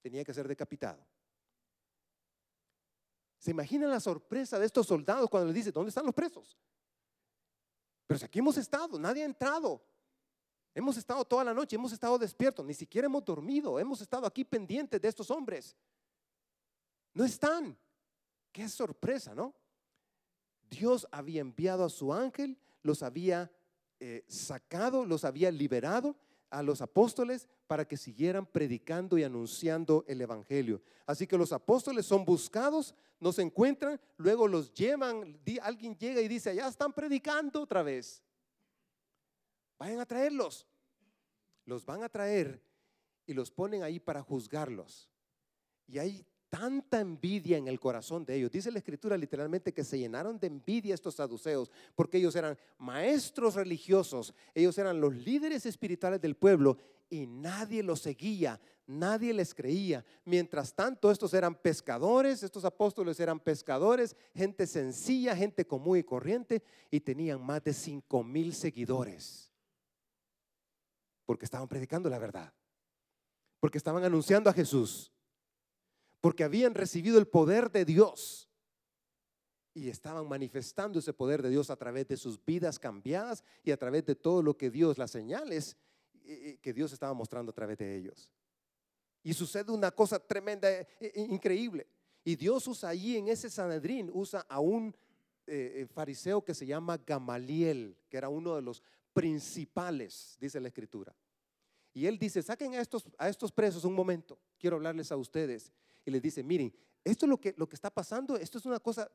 tenía 0.00 0.24
que 0.24 0.32
ser 0.32 0.46
decapitado. 0.46 1.04
¿Se 3.38 3.50
imagina 3.50 3.88
la 3.88 3.98
sorpresa 3.98 4.60
de 4.60 4.66
estos 4.66 4.86
soldados 4.86 5.28
cuando 5.28 5.48
les 5.48 5.56
dice, 5.56 5.72
¿dónde 5.72 5.88
están 5.88 6.06
los 6.06 6.14
presos? 6.14 6.56
Pero 8.06 8.18
si 8.18 8.24
aquí 8.24 8.38
hemos 8.38 8.56
estado, 8.56 8.98
nadie 9.00 9.22
ha 9.22 9.26
entrado. 9.26 9.82
Hemos 10.74 10.96
estado 10.96 11.24
toda 11.24 11.42
la 11.42 11.52
noche, 11.52 11.74
hemos 11.74 11.92
estado 11.92 12.16
despiertos, 12.18 12.64
ni 12.64 12.74
siquiera 12.74 13.06
hemos 13.06 13.24
dormido, 13.24 13.78
hemos 13.80 14.00
estado 14.00 14.26
aquí 14.26 14.44
pendientes 14.44 15.00
de 15.00 15.08
estos 15.08 15.30
hombres. 15.30 15.76
No 17.12 17.24
están. 17.24 17.76
Qué 18.52 18.68
sorpresa, 18.68 19.34
¿no? 19.34 19.54
Dios 20.70 21.06
había 21.10 21.40
enviado 21.40 21.84
a 21.84 21.90
su 21.90 22.12
ángel, 22.12 22.56
los 22.82 23.02
había 23.02 23.50
eh, 24.00 24.24
sacado, 24.28 25.04
los 25.04 25.24
había 25.24 25.50
liberado 25.50 26.16
a 26.50 26.62
los 26.62 26.82
apóstoles 26.82 27.48
para 27.66 27.86
que 27.86 27.96
siguieran 27.96 28.44
predicando 28.44 29.16
y 29.16 29.24
anunciando 29.24 30.04
el 30.06 30.20
Evangelio. 30.20 30.82
Así 31.06 31.26
que 31.26 31.38
los 31.38 31.52
apóstoles 31.52 32.04
son 32.04 32.24
buscados, 32.24 32.94
no 33.18 33.32
se 33.32 33.42
encuentran, 33.42 34.00
luego 34.16 34.46
los 34.46 34.72
llevan, 34.74 35.40
alguien 35.62 35.96
llega 35.96 36.20
y 36.20 36.28
dice, 36.28 36.54
ya 36.54 36.68
están 36.68 36.92
predicando 36.92 37.62
otra 37.62 37.82
vez. 37.82 38.22
Vayan 39.78 40.00
a 40.00 40.06
traerlos. 40.06 40.66
Los 41.64 41.86
van 41.86 42.02
a 42.02 42.08
traer 42.08 42.62
y 43.26 43.32
los 43.32 43.50
ponen 43.50 43.82
ahí 43.82 43.98
para 43.98 44.22
juzgarlos. 44.22 45.08
Y 45.86 45.98
hay 45.98 46.26
tanta 46.52 47.00
envidia 47.00 47.56
en 47.56 47.66
el 47.66 47.80
corazón 47.80 48.26
de 48.26 48.34
ellos. 48.34 48.52
Dice 48.52 48.70
la 48.70 48.76
escritura 48.76 49.16
literalmente 49.16 49.72
que 49.72 49.84
se 49.84 49.98
llenaron 49.98 50.38
de 50.38 50.48
envidia 50.48 50.94
estos 50.94 51.14
saduceos 51.14 51.70
porque 51.94 52.18
ellos 52.18 52.36
eran 52.36 52.58
maestros 52.76 53.54
religiosos, 53.54 54.34
ellos 54.54 54.76
eran 54.76 55.00
los 55.00 55.14
líderes 55.14 55.64
espirituales 55.64 56.20
del 56.20 56.36
pueblo 56.36 56.76
y 57.08 57.26
nadie 57.26 57.82
los 57.82 58.00
seguía, 58.00 58.60
nadie 58.86 59.32
les 59.32 59.54
creía. 59.54 60.04
Mientras 60.26 60.74
tanto, 60.74 61.10
estos 61.10 61.32
eran 61.32 61.54
pescadores, 61.54 62.42
estos 62.42 62.66
apóstoles 62.66 63.18
eran 63.18 63.40
pescadores, 63.40 64.14
gente 64.34 64.66
sencilla, 64.66 65.34
gente 65.34 65.66
común 65.66 65.96
y 65.96 66.02
corriente 66.02 66.62
y 66.90 67.00
tenían 67.00 67.42
más 67.42 67.64
de 67.64 67.72
cinco 67.72 68.22
mil 68.22 68.54
seguidores 68.54 69.50
porque 71.24 71.46
estaban 71.46 71.66
predicando 71.66 72.10
la 72.10 72.18
verdad, 72.18 72.52
porque 73.58 73.78
estaban 73.78 74.04
anunciando 74.04 74.50
a 74.50 74.52
Jesús 74.52 75.12
porque 76.22 76.44
habían 76.44 76.74
recibido 76.74 77.18
el 77.18 77.26
poder 77.26 77.72
de 77.72 77.84
Dios 77.84 78.48
y 79.74 79.88
estaban 79.88 80.28
manifestando 80.28 81.00
ese 81.00 81.12
poder 81.12 81.42
de 81.42 81.50
Dios 81.50 81.68
a 81.68 81.76
través 81.76 82.06
de 82.06 82.16
sus 82.16 82.42
vidas 82.42 82.78
cambiadas 82.78 83.42
y 83.64 83.72
a 83.72 83.76
través 83.76 84.06
de 84.06 84.14
todo 84.14 84.40
lo 84.40 84.56
que 84.56 84.70
Dios, 84.70 84.98
las 84.98 85.10
señales 85.10 85.76
que 86.22 86.72
Dios 86.72 86.92
estaba 86.92 87.12
mostrando 87.12 87.50
a 87.50 87.54
través 87.54 87.76
de 87.78 87.96
ellos. 87.96 88.30
Y 89.24 89.34
sucede 89.34 89.72
una 89.72 89.90
cosa 89.90 90.20
tremenda, 90.20 90.70
e, 90.70 90.86
e, 91.00 91.20
increíble. 91.22 91.88
Y 92.22 92.36
Dios 92.36 92.68
usa 92.68 92.90
allí 92.90 93.16
en 93.16 93.26
ese 93.26 93.50
Sanedrín, 93.50 94.08
usa 94.14 94.46
a 94.48 94.60
un 94.60 94.94
eh, 95.48 95.72
eh, 95.74 95.86
fariseo 95.92 96.44
que 96.44 96.54
se 96.54 96.66
llama 96.66 96.98
Gamaliel, 97.04 97.96
que 98.08 98.16
era 98.16 98.28
uno 98.28 98.54
de 98.54 98.62
los 98.62 98.80
principales, 99.12 100.36
dice 100.40 100.60
la 100.60 100.68
escritura. 100.68 101.12
Y 101.92 102.06
él 102.06 102.16
dice, 102.16 102.44
saquen 102.44 102.74
a 102.74 102.80
estos, 102.80 103.08
a 103.18 103.28
estos 103.28 103.50
presos 103.50 103.84
un 103.84 103.94
momento, 103.94 104.38
quiero 104.56 104.76
hablarles 104.76 105.10
a 105.10 105.16
ustedes 105.16 105.72
y 106.04 106.10
les 106.10 106.22
dice, 106.22 106.42
miren, 106.42 106.74
esto 107.04 107.26
es 107.26 107.30
lo 107.30 107.40
que, 107.40 107.54
lo 107.56 107.68
que 107.68 107.76
está 107.76 107.90
pasando, 107.90 108.36
esto 108.36 108.58
es 108.58 108.66
una 108.66 108.80
cosa 108.80 109.10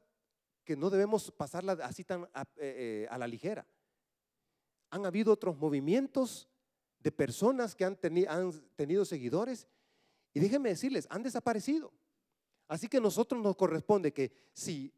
que 0.63 0.75
no 0.75 0.89
debemos 0.89 1.31
pasarla 1.31 1.73
así 1.83 2.03
tan 2.03 2.23
a, 2.33 2.41
eh, 2.41 2.45
eh, 2.57 3.07
a 3.09 3.17
la 3.17 3.27
ligera. 3.27 3.65
Han 4.89 5.05
habido 5.05 5.31
otros 5.31 5.57
movimientos 5.57 6.49
de 6.99 7.11
personas 7.11 7.75
que 7.75 7.85
han, 7.85 7.97
han 8.27 8.51
tenido 8.75 9.05
seguidores 9.05 9.67
y 10.33 10.39
déjenme 10.39 10.69
decirles, 10.69 11.07
han 11.09 11.23
desaparecido. 11.23 11.93
Así 12.67 12.87
que 12.87 12.97
a 12.97 13.01
nosotros 13.01 13.41
nos 13.41 13.55
corresponde 13.55 14.13
que 14.13 14.31
si 14.53 14.93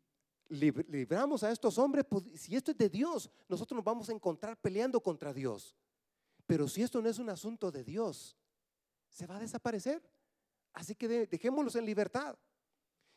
libramos 0.50 1.44
a 1.44 1.52
estos 1.52 1.78
hombres, 1.78 2.06
pues, 2.10 2.24
si 2.36 2.56
esto 2.56 2.72
es 2.72 2.78
de 2.78 2.90
Dios, 2.90 3.30
nosotros 3.48 3.76
nos 3.76 3.86
vamos 3.86 4.10
a 4.10 4.14
encontrar 4.14 4.60
peleando 4.60 5.00
contra 5.02 5.34
Dios. 5.34 5.76
Pero 6.48 6.68
si 6.68 6.82
esto 6.82 7.02
no 7.02 7.10
es 7.10 7.20
un 7.20 7.30
asunto 7.30 7.72
de 7.72 7.84
Dios, 7.84 8.36
se 9.08 9.28
va 9.28 9.38
a 9.38 9.40
desaparecer. 9.40 10.02
Así 10.80 10.96
que 10.96 11.28
dejémoslos 11.28 11.76
en 11.76 11.86
libertad. 11.86 12.38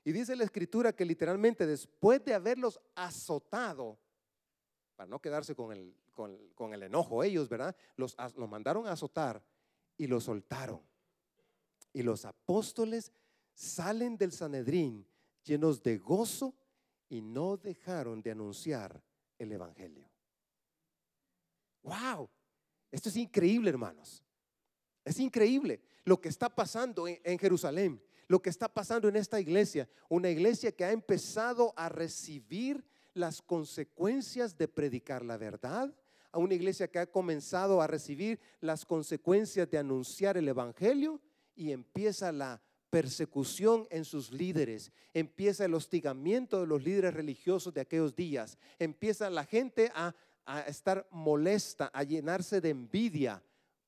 Y 0.03 0.11
dice 0.11 0.35
la 0.35 0.43
escritura 0.43 0.93
que 0.93 1.05
literalmente 1.05 1.65
después 1.65 2.25
de 2.25 2.35
haberlos 2.35 2.81
azotado, 2.97 4.01
para 4.97 5.09
no 5.09 5.21
quedarse 5.21 5.55
con 5.55 5.71
el, 5.71 5.95
con, 6.13 6.75
el 6.75 6.83
enojo 6.83 7.23
ellos, 7.23 7.49
¿verdad? 7.49 7.77
Los, 7.95 8.17
los 8.37 8.49
mandaron 8.49 8.89
a 8.89 8.93
azotar 8.93 9.41
y 9.97 10.09
los 10.09 10.25
soltaron. 10.25 10.83
Y 11.93 12.03
los 12.03 12.25
apóstoles 12.25 13.13
salen 13.55 14.17
del 14.17 14.33
Sanedrín 14.33 15.07
llenos 15.45 15.85
de 15.85 15.99
gozo 15.99 16.57
y 17.09 17.21
no 17.23 17.57
dejaron 17.57 18.23
de 18.23 18.33
anunciar 18.33 19.01
el 19.39 19.53
Evangelio. 19.53 20.11
¡Wow! 21.85 22.29
Esto 22.91 23.09
es 23.09 23.17
increíble, 23.17 23.71
hermanos. 23.71 24.25
Es 25.05 25.19
increíble 25.19 25.81
lo 26.05 26.21
que 26.21 26.29
está 26.29 26.49
pasando 26.49 27.07
en, 27.09 27.39
Jerusalén, 27.39 28.01
lo 28.29 28.41
que 28.41 28.51
está 28.51 28.69
pasando 28.69 29.09
en 29.09 29.17
esta 29.17 29.41
iglesia, 29.41 29.89
una 30.09 30.31
iglesia 30.31 30.73
que 30.73 30.85
ha 30.85 30.93
empezado 30.93 31.73
a 31.77 31.89
recibir 31.89 32.85
las 33.15 33.43
consecuencias 33.43 34.57
de 34.57 34.69
predicar 34.69 35.25
la 35.25 35.37
verdad, 35.37 35.95
a 36.31 36.39
una 36.39 36.55
iglesia 36.55 36.89
que 36.89 36.99
ha 36.99 37.07
comenzado 37.07 37.83
a 37.83 37.87
recibir 37.87 38.41
las 38.61 38.87
consecuencias 38.87 39.71
de 39.71 39.79
anunciar 39.79 40.37
el 40.37 40.49
Evangelio 40.49 41.21
y 41.55 41.73
empieza 41.73 42.33
la 42.33 42.63
persecución 42.93 43.87
en 43.91 44.05
sus 44.05 44.33
líderes, 44.33 44.93
empieza 45.15 45.65
el 45.65 45.73
hostigamiento 45.73 46.61
de 46.61 46.67
los 46.67 46.83
líderes 46.83 47.15
religiosos 47.15 47.73
de 47.73 47.81
aquellos 47.81 48.15
días, 48.15 48.59
empieza 48.79 49.31
la 49.31 49.45
gente 49.45 49.91
a, 49.95 50.15
estar 50.67 51.07
molesta, 51.11 51.91
a 51.95 52.03
llenarse 52.03 52.61
de 52.61 52.69
envidia. 52.69 53.43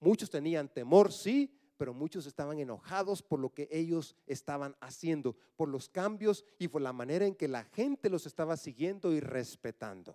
Muchos 0.04 0.28
tenían 0.28 0.68
temor, 0.68 1.10
sí, 1.10 1.58
pero 1.78 1.94
muchos 1.94 2.26
estaban 2.26 2.58
enojados 2.58 3.22
por 3.22 3.40
lo 3.40 3.54
que 3.54 3.70
ellos 3.70 4.14
estaban 4.26 4.76
haciendo, 4.80 5.34
por 5.56 5.70
los 5.70 5.88
cambios 5.88 6.44
y 6.58 6.68
por 6.68 6.82
la 6.82 6.92
manera 6.92 7.24
en 7.24 7.34
que 7.34 7.48
la 7.48 7.64
gente 7.64 8.10
los 8.10 8.26
estaba 8.26 8.58
siguiendo 8.58 9.14
y 9.14 9.20
respetando. 9.20 10.14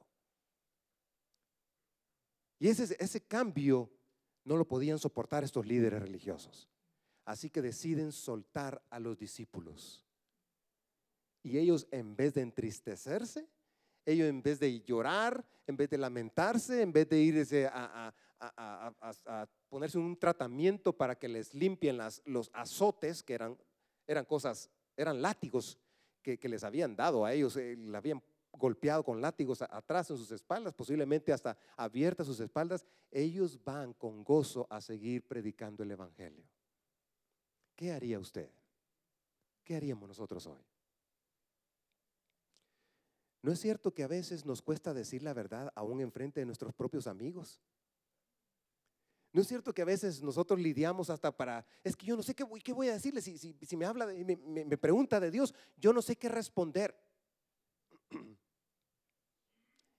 Y 2.60 2.68
ese, 2.68 2.96
ese 3.00 3.22
cambio 3.22 3.90
no 4.44 4.58
lo 4.58 4.68
podían 4.68 5.00
soportar 5.00 5.44
estos 5.44 5.66
líderes 5.66 6.04
religiosos. 6.04 6.70
Así 7.26 7.50
que 7.50 7.64
deciden 7.64 8.12
soltar 8.12 8.86
a 8.92 9.00
los 9.00 9.18
discípulos. 9.18 10.06
Y 11.42 11.58
ellos 11.58 11.88
en 11.90 12.16
vez 12.16 12.36
de 12.36 12.42
entristecerse, 12.42 13.50
ellos 14.10 14.28
en 14.28 14.42
vez 14.42 14.60
de 14.60 14.82
llorar, 14.82 15.46
en 15.68 15.78
vez 15.78 15.90
de 15.90 15.98
lamentarse, 15.98 16.82
en 16.82 16.92
vez 16.92 17.08
de 17.10 17.20
irse 17.20 17.68
a, 17.68 18.14
ponerse 19.68 19.98
un 19.98 20.18
tratamiento 20.18 20.94
para 20.94 21.16
que 21.16 21.28
les 21.28 21.54
limpien 21.54 22.00
los 22.26 22.50
azotes, 22.54 23.22
que 23.22 23.34
eran, 23.34 24.26
cosas, 24.26 24.70
eran 24.96 25.22
látigos 25.22 25.78
que, 26.22 26.40
les 26.50 26.64
habían 26.64 26.96
dado 26.96 27.26
a 27.26 27.34
ellos, 27.34 27.58
eh, 27.58 27.78
habían 27.94 28.22
golpeado 28.52 29.04
con 29.04 29.22
látigos 29.22 29.62
atrás 29.62 30.10
en 30.10 30.18
sus 30.18 30.32
espaldas, 30.32 30.74
posiblemente 30.74 31.32
hasta 31.32 31.58
abiertas 31.76 32.28
sus 32.28 32.40
espaldas, 32.40 32.86
ellos 33.12 33.64
van 33.64 33.94
con 33.94 34.24
gozo 34.24 34.68
a 34.70 34.82
seguir 34.82 35.28
predicando 35.28 35.84
el 35.84 35.92
Evangelio. 35.92 36.46
¿Qué 37.76 37.92
haría 37.92 38.20
usted? 38.20 38.50
¿Qué 39.64 39.76
haríamos 39.76 40.08
nosotros 40.10 40.46
hoy? 40.48 40.69
¿No 43.42 43.52
es 43.52 43.60
cierto 43.60 43.94
que 43.94 44.04
a 44.04 44.08
veces 44.08 44.46
nos 44.46 44.62
cuesta 44.62 44.94
decir 44.94 45.24
la 45.24 45.34
verdad 45.34 45.72
aún 45.76 46.02
enfrente 46.02 46.42
de 46.42 46.46
nuestros 46.46 46.74
propios 46.74 47.08
amigos? 47.08 47.62
¿No 49.32 49.42
es 49.42 49.48
cierto 49.48 49.74
que 49.74 49.84
a 49.84 49.86
veces 49.86 50.24
nosotros 50.24 50.60
lidiamos 50.60 51.10
hasta 51.10 51.36
para, 51.36 51.66
es 51.84 51.96
que 51.96 52.08
yo 52.08 52.16
no 52.16 52.24
sé 52.24 52.34
qué 52.34 52.44
voy, 52.44 52.62
qué 52.62 52.74
voy 52.74 52.90
a 52.90 52.94
decirle, 52.94 53.22
si, 53.22 53.38
si, 53.38 53.78
me 53.78 53.86
habla, 53.86 54.08
me, 54.08 54.36
me 54.36 54.78
pregunta 54.78 55.20
de 55.20 55.30
Dios, 55.30 55.54
yo 55.78 55.94
no 55.94 56.02
sé 56.02 56.16
qué 56.16 56.30
responder? 56.30 56.96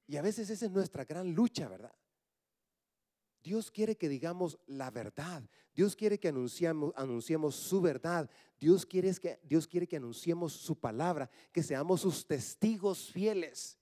Y 0.06 0.16
a 0.16 0.22
veces 0.22 0.50
esa 0.50 0.66
es 0.66 0.72
nuestra 0.72 1.04
gran 1.04 1.32
lucha, 1.36 1.68
¿verdad? 1.68 1.94
Dios 3.42 3.70
quiere 3.70 3.96
que 3.96 4.08
digamos 4.08 4.58
la 4.66 4.90
verdad. 4.90 5.42
Dios 5.74 5.96
quiere 5.96 6.18
que 6.18 6.28
anunciemos 6.28 7.54
su 7.54 7.80
verdad. 7.80 8.28
Dios 8.58 8.84
quiere, 8.84 9.14
que, 9.14 9.40
Dios 9.42 9.66
quiere 9.66 9.86
que 9.86 9.96
anunciemos 9.96 10.52
su 10.52 10.78
palabra, 10.78 11.30
que 11.52 11.62
seamos 11.62 12.02
sus 12.02 12.26
testigos 12.26 13.10
fieles. 13.10 13.78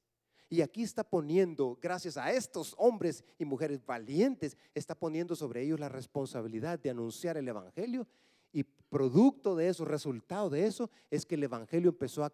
Y 0.51 0.63
aquí 0.63 0.83
está 0.83 1.05
poniendo, 1.05 1.79
gracias 1.81 2.17
a 2.17 2.33
estos 2.33 2.75
hombres 2.79 3.23
y 3.39 3.45
mujeres 3.45 3.85
valientes, 3.85 4.57
está 4.75 4.95
poniendo 4.95 5.37
sobre 5.37 5.63
ellos 5.63 5.79
la 5.79 5.91
responsabilidad 5.91 6.79
de 6.79 6.91
anunciar 6.91 7.37
el 7.37 7.49
Evangelio 7.49 8.07
y 8.53 8.65
producto 8.65 9.57
de 9.57 9.69
eso, 9.69 9.85
resultado 9.85 10.49
de 10.49 10.67
eso, 10.67 10.91
es 11.11 11.27
que 11.27 11.35
el 11.35 11.45
Evangelio 11.45 11.91
empezó 11.91 12.25
a, 12.25 12.33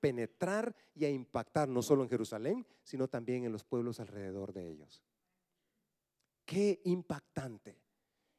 penetrar 0.00 0.74
y 0.94 1.04
a 1.04 1.10
impactar 1.10 1.68
no 1.68 1.80
solo 1.80 2.02
en 2.02 2.10
Jerusalén, 2.10 2.66
sino 2.82 3.08
también 3.08 3.44
en 3.44 3.52
los 3.52 3.64
pueblos 3.64 4.00
alrededor 4.00 4.52
de 4.52 4.68
ellos. 4.70 5.02
Qué 6.44 6.80
impactante, 6.84 7.78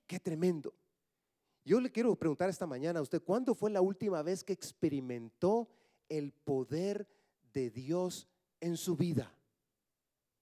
qué 0.06 0.20
tremendo. 0.20 0.74
Yo 1.64 1.80
le 1.80 1.92
quiero 1.92 2.16
preguntar 2.16 2.50
esta 2.50 2.68
mañana 2.68 3.00
a 3.00 3.04
usted, 3.04 3.24
¿cuándo 3.24 3.56
fue 3.56 3.72
la 3.72 3.82
última 3.82 4.22
vez 4.22 4.44
que 4.44 4.54
experimentó 4.54 5.68
el 6.08 6.32
poder 6.32 7.08
de 7.52 7.72
Dios 7.72 8.28
en 8.60 8.78
su 8.78 8.96
vida? 8.96 9.36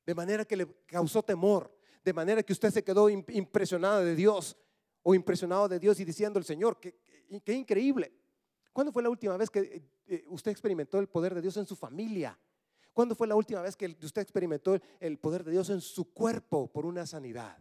De 0.05 0.13
manera 0.13 0.43
que 0.43 0.57
le 0.57 0.67
causó 0.85 1.23
temor, 1.23 1.73
de 2.03 2.11
manera 2.11 2.43
que 2.43 2.51
usted 2.51 2.71
se 2.71 2.83
quedó 2.83 3.09
impresionada 3.09 4.01
de 4.01 4.15
Dios, 4.15 4.57
o 5.03 5.13
impresionado 5.13 5.67
de 5.67 5.79
Dios 5.79 5.99
y 5.99 6.05
diciendo 6.05 6.39
el 6.39 6.45
Señor, 6.45 6.79
qué, 6.79 6.95
qué, 7.43 7.53
increíble. 7.53 8.11
¿Cuándo 8.71 8.91
fue 8.91 9.03
la 9.03 9.09
última 9.09 9.37
vez 9.37 9.49
que 9.49 9.59
eh, 9.59 9.83
eh, 10.07 10.25
usted 10.29 10.51
experimentó 10.51 10.97
el 10.97 11.07
poder 11.07 11.35
de 11.35 11.41
Dios 11.41 11.57
en 11.57 11.65
su 11.65 11.75
familia? 11.75 12.39
¿Cuándo 12.93 13.15
fue 13.15 13.27
la 13.27 13.35
última 13.35 13.61
vez 13.61 13.75
que 13.75 13.97
usted 14.01 14.21
experimentó 14.21 14.79
el 14.99 15.17
poder 15.17 15.43
de 15.43 15.51
Dios 15.51 15.69
en 15.69 15.81
su 15.81 16.13
cuerpo 16.13 16.71
por 16.71 16.85
una 16.85 17.05
sanidad? 17.05 17.57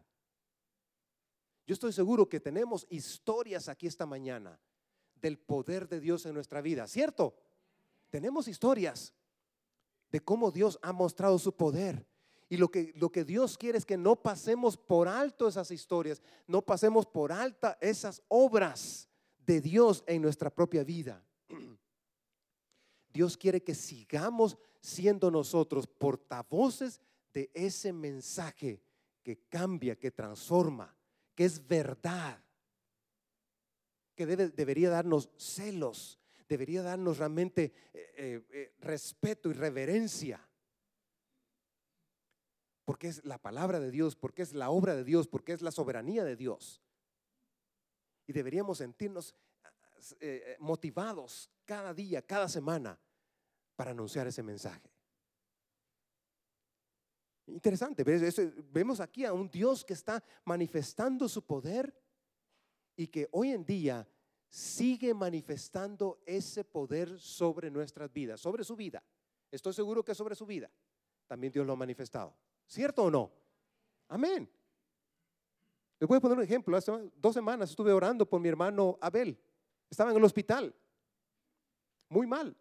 Yo 1.67 1.73
estoy 1.73 1.93
seguro 1.93 2.29
que 2.29 2.41
tenemos 2.41 2.87
historias 2.91 3.69
aquí 3.69 3.87
esta 3.87 4.05
mañana 4.05 4.61
del 5.15 5.39
poder 5.39 5.89
de 5.89 6.01
Dios 6.01 6.27
en 6.27 6.35
nuestra 6.35 6.61
vida, 6.61 6.87
¿cierto? 6.87 7.35
Tenemos 8.11 8.47
historias 8.47 9.15
de 10.11 10.21
cómo 10.21 10.51
Dios 10.51 10.79
ha 10.83 10.93
mostrado 10.93 11.39
su 11.39 11.57
poder. 11.57 12.07
Y 12.51 12.59
lo 12.59 12.71
que, 12.71 12.93
lo 12.97 13.11
que 13.11 13.25
Dios 13.25 13.57
quiere 13.57 13.79
es 13.79 13.87
que 13.87 13.97
no 13.97 14.17
pasemos 14.17 14.77
por 14.77 15.09
alto 15.09 15.49
esas 15.49 15.71
historias, 15.71 16.21
no 16.47 16.61
pasemos 16.61 17.07
por 17.07 17.33
alta 17.33 17.79
esas 17.81 18.23
obras 18.29 19.09
de 19.47 19.63
Dios 19.63 20.05
en 20.07 20.21
nuestra 20.21 20.51
propia 20.51 20.85
vida. 20.85 21.25
Dios 23.15 23.39
quiere 23.39 23.63
que 23.63 23.75
sigamos 23.75 24.59
siendo 24.83 25.31
nosotros 25.31 25.87
portavoces 25.87 27.01
de 27.33 27.51
ese 27.55 27.93
mensaje 27.93 28.83
que 29.23 29.47
cambia, 29.49 29.97
que 29.97 30.11
transforma, 30.11 30.95
que 31.35 31.45
es 31.45 31.67
verdad, 31.67 32.43
que 34.17 34.27
debería 34.27 34.91
darnos 34.91 35.31
celos, 35.37 36.19
debería 36.49 36.83
darnos 36.83 37.19
realmente 37.19 37.73
eh, 37.95 38.13
eh, 38.17 38.47
eh, 38.51 38.75
respeto 38.81 39.49
y 39.49 39.55
reverencia 39.55 40.47
porque 42.85 43.07
es 43.07 43.25
la 43.25 43.39
palabra 43.39 43.79
de 43.79 43.93
Dios, 43.93 44.17
porque 44.17 44.43
es 44.43 44.53
la 44.53 44.71
obra 44.71 44.97
de 44.97 45.05
Dios, 45.05 45.29
porque 45.29 45.53
es 45.53 45.63
la 45.63 45.71
soberanía 45.71 46.25
de 46.25 46.35
Dios. 46.35 46.83
Y 48.27 48.33
deberíamos 48.33 48.79
sentirnos 48.79 49.37
motivados 50.59 51.49
cada 51.65 51.95
día, 51.95 52.21
cada 52.23 52.49
semana, 52.49 52.99
para 53.83 53.91
anunciar 53.91 54.29
ese 54.29 54.45
mensaje. 54.45 54.89
Interesante, 57.49 58.05
vemos 58.71 59.01
aquí 59.01 59.25
a 59.25 59.33
un 59.33 59.51
Dios 59.51 59.85
que 59.85 59.93
está 59.93 60.23
manifestando 60.45 61.29
su 61.29 61.45
poder 61.45 61.93
y 62.95 63.09
que 63.09 63.29
hoy 63.33 63.51
en 63.51 63.65
día 63.65 64.09
sigue 64.49 65.13
manifestando 65.15 66.23
ese 66.25 66.63
poder 66.63 67.19
sobre 67.19 67.73
nuestras 67.73 68.13
vidas, 68.13 68.41
sobre 68.41 68.63
su 68.63 68.77
vida. 68.77 69.03
Estoy 69.51 69.73
seguro 69.73 70.05
que 70.05 70.15
sobre 70.15 70.37
su 70.37 70.47
vida 70.47 70.71
también 71.27 71.53
Dios 71.53 71.67
lo 71.67 71.73
ha 71.73 71.77
manifestado. 71.77 72.37
¿Cierto 72.65 73.03
o 73.03 73.11
no? 73.11 73.33
Amén. 74.07 74.49
Les 75.99 76.07
voy 76.07 76.19
a 76.19 76.21
poner 76.21 76.39
un 76.39 76.45
ejemplo. 76.45 76.77
Hace 76.77 77.11
dos 77.17 77.35
semanas 77.35 77.71
estuve 77.71 77.93
orando 77.93 78.31
por 78.31 78.41
mi 78.41 78.49
hermano 78.49 78.97
Abel. 79.01 79.37
Estaba 79.91 80.13
en 80.13 80.19
el 80.19 80.25
hospital. 80.25 80.73
Muy 82.09 82.29
mal. 82.29 82.57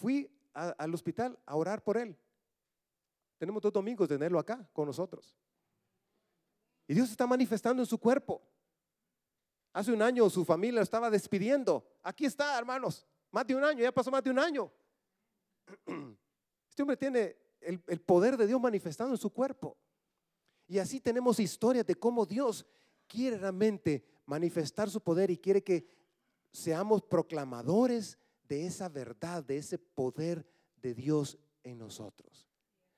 Fui 0.00 0.30
al 0.54 0.94
hospital 0.94 1.38
a 1.44 1.56
orar 1.56 1.84
por 1.84 1.98
él. 1.98 2.16
Tenemos 3.36 3.62
dos 3.62 3.72
domingos 3.72 4.08
de 4.08 4.16
tenerlo 4.16 4.38
acá 4.38 4.66
con 4.72 4.86
nosotros. 4.86 5.36
Y 6.88 6.94
Dios 6.94 7.10
está 7.10 7.26
manifestando 7.26 7.82
en 7.82 7.86
su 7.86 7.98
cuerpo. 7.98 8.42
Hace 9.72 9.92
un 9.92 10.00
año 10.00 10.28
su 10.30 10.44
familia 10.44 10.80
lo 10.80 10.82
estaba 10.82 11.10
despidiendo. 11.10 11.86
Aquí 12.02 12.24
está, 12.24 12.58
hermanos. 12.58 13.06
Más 13.30 13.46
de 13.46 13.54
un 13.54 13.62
año, 13.62 13.82
ya 13.82 13.92
pasó 13.92 14.10
más 14.10 14.24
de 14.24 14.30
un 14.30 14.38
año. 14.38 14.72
Este 16.68 16.82
hombre 16.82 16.96
tiene 16.96 17.36
el, 17.60 18.00
poder 18.00 18.36
de 18.36 18.46
Dios 18.46 18.60
manifestado 18.60 19.10
en 19.10 19.18
su 19.18 19.30
cuerpo. 19.30 19.76
Y 20.66 20.78
así 20.78 21.00
tenemos 21.00 21.38
historias 21.38 21.84
de 21.84 21.94
cómo 21.94 22.24
Dios 22.24 22.64
quiere 23.06 23.36
realmente 23.36 24.04
manifestar 24.24 24.88
su 24.88 25.00
poder 25.00 25.30
y 25.30 25.36
quiere 25.36 25.62
que 25.62 25.86
seamos 26.52 27.02
proclamadores 27.02 28.18
de 28.50 28.66
esa 28.66 28.88
verdad, 28.88 29.44
de 29.44 29.58
ese 29.58 29.78
poder 29.78 30.44
de 30.82 30.92
Dios 30.92 31.38
en 31.62 31.78
nosotros. 31.78 32.48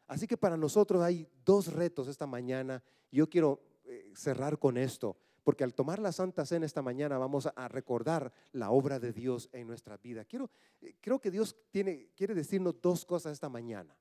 Así 0.06 0.26
que 0.26 0.38
para 0.38 0.56
nosotros 0.56 1.02
hay 1.02 1.28
dos 1.44 1.70
retos 1.70 2.08
esta 2.08 2.26
mañana. 2.26 2.82
Yo 3.10 3.28
quiero 3.28 3.62
eh, 3.84 4.10
cerrar 4.16 4.58
con 4.58 4.78
esto, 4.78 5.14
porque 5.44 5.62
al 5.62 5.74
tomar 5.74 5.98
la 5.98 6.10
Santa 6.10 6.46
Cena 6.46 6.64
esta 6.64 6.80
mañana 6.80 7.18
vamos 7.18 7.50
a 7.54 7.68
recordar 7.68 8.32
la 8.52 8.70
obra 8.70 8.98
de 8.98 9.12
Dios 9.12 9.50
en 9.52 9.66
nuestra 9.66 9.98
vida. 9.98 10.24
Quiero, 10.24 10.50
eh, 10.80 10.94
creo 11.02 11.20
que 11.20 11.30
Dios 11.30 11.54
tiene, 11.70 12.08
quiere 12.16 12.34
decirnos 12.34 12.80
dos 12.80 13.04
cosas 13.04 13.34
esta 13.34 13.50
mañana. 13.50 13.94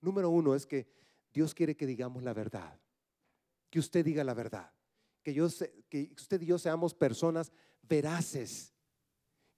Número 0.00 0.30
uno 0.30 0.54
es 0.54 0.64
que 0.64 0.86
Dios 1.30 1.52
quiere 1.52 1.76
que 1.76 1.86
digamos 1.86 2.22
la 2.22 2.32
verdad, 2.32 2.80
que 3.68 3.80
usted 3.80 4.02
diga 4.02 4.24
la 4.24 4.32
verdad, 4.32 4.72
que, 5.22 5.34
yo, 5.34 5.46
que 5.90 6.10
usted 6.16 6.40
y 6.40 6.46
yo 6.46 6.58
seamos 6.58 6.94
personas 6.94 7.52
veraces, 7.82 8.72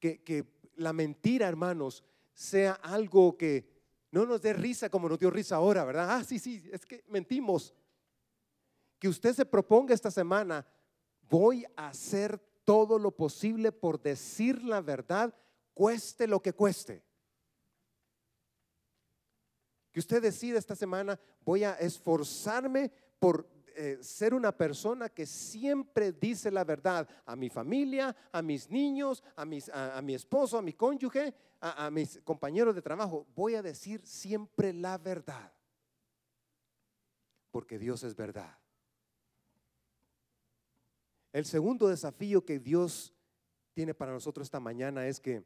que, 0.01 0.23
que 0.25 0.58
la 0.79 0.93
mentira, 0.93 1.49
hermanos, 1.49 2.03
sea 2.33 2.73
algo 2.73 3.37
que 3.37 3.69
no 4.11 4.25
nos 4.25 4.41
dé 4.41 4.53
risa 4.53 4.89
como 4.89 5.09
nos 5.09 5.19
dio 5.19 5.31
risa 5.31 5.57
ahora, 5.57 5.85
¿verdad? 5.85 6.11
Ah, 6.11 6.25
sí, 6.25 6.39
sí, 6.39 6.69
es 6.73 6.87
que 6.87 7.05
mentimos. 7.09 7.75
Que 8.99 9.09
usted 9.09 9.35
se 9.35 9.45
proponga 9.45 9.95
esta 9.95 10.11
semana, 10.11 10.67
voy 11.29 11.65
a 11.77 11.89
hacer 11.89 12.39
todo 12.65 12.99
lo 12.99 13.11
posible 13.11 13.73
por 13.73 14.01
decir 14.01 14.63
la 14.65 14.81
verdad, 14.81 15.35
cueste 15.75 16.27
lo 16.27 16.41
que 16.41 16.53
cueste. 16.53 17.03
Que 19.93 20.01
usted 20.01 20.23
decida 20.23 20.59
esta 20.59 20.77
semana, 20.77 21.19
voy 21.45 21.65
a 21.65 21.75
esforzarme 21.75 22.91
por 23.19 23.49
eh, 23.81 24.03
ser 24.03 24.35
una 24.35 24.51
persona 24.51 25.09
que 25.09 25.25
siempre 25.25 26.11
dice 26.11 26.51
la 26.51 26.65
verdad 26.65 27.09
a 27.25 27.37
mi 27.37 27.49
familia, 27.49 28.17
a 28.33 28.43
mis 28.43 28.69
niños, 28.69 29.23
a, 29.37 29.45
mis, 29.45 29.69
a, 29.69 30.03
mi 30.03 30.17
esposo, 30.17 30.59
a 30.59 30.63
mi 30.63 30.73
cónyuge, 30.73 31.33
a, 31.61 31.87
a 31.87 31.91
mis 31.93 32.21
compañeros 32.25 32.75
de 32.75 32.83
trabajo. 32.83 33.25
Voy 33.37 33.55
a 33.55 33.63
decir 33.63 34.05
siempre 34.05 34.73
la 34.73 34.99
verdad. 34.99 35.53
Porque 37.53 37.79
Dios 37.79 38.03
es 38.03 38.17
verdad. 38.17 38.59
El 41.33 41.45
segundo 41.45 41.87
desafío 41.87 42.45
que 42.45 42.59
Dios 42.59 43.15
tiene 43.75 43.95
para 43.95 44.11
nosotros 44.11 44.49
esta 44.49 44.59
mañana 44.59 45.07
es 45.07 45.21
que 45.21 45.45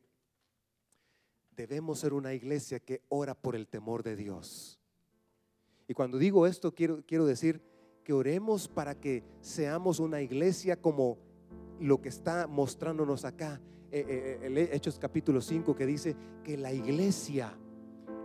debemos 1.51 1.99
ser 1.99 2.15
una 2.15 2.33
iglesia 2.33 2.81
que 2.81 3.03
ora 3.11 3.35
por 3.35 3.55
el 3.55 3.69
temor 3.69 4.03
de 4.03 4.17
Dios. 4.17 4.81
Y 5.87 5.93
cuando 5.93 6.17
digo 6.17 6.47
esto, 6.47 6.75
quiero, 6.75 7.05
quiero 7.05 7.27
decir 7.27 7.72
que 8.05 8.13
oremos 8.13 8.69
para 8.69 8.95
que 8.95 9.23
seamos 9.41 10.01
una 10.01 10.21
iglesia 10.21 10.77
como 10.77 11.19
lo 11.81 12.01
que 12.01 12.09
está 12.09 12.47
mostrándonos 12.47 13.25
acá, 13.25 13.61
eh, 13.91 14.05
eh, 14.09 14.49
eh, 14.55 14.71
Hechos 14.73 14.99
capítulo 14.99 15.41
5, 15.41 15.75
que 15.75 15.87
dice 15.87 16.17
que 16.45 16.57
la 16.57 16.73
iglesia 16.73 17.57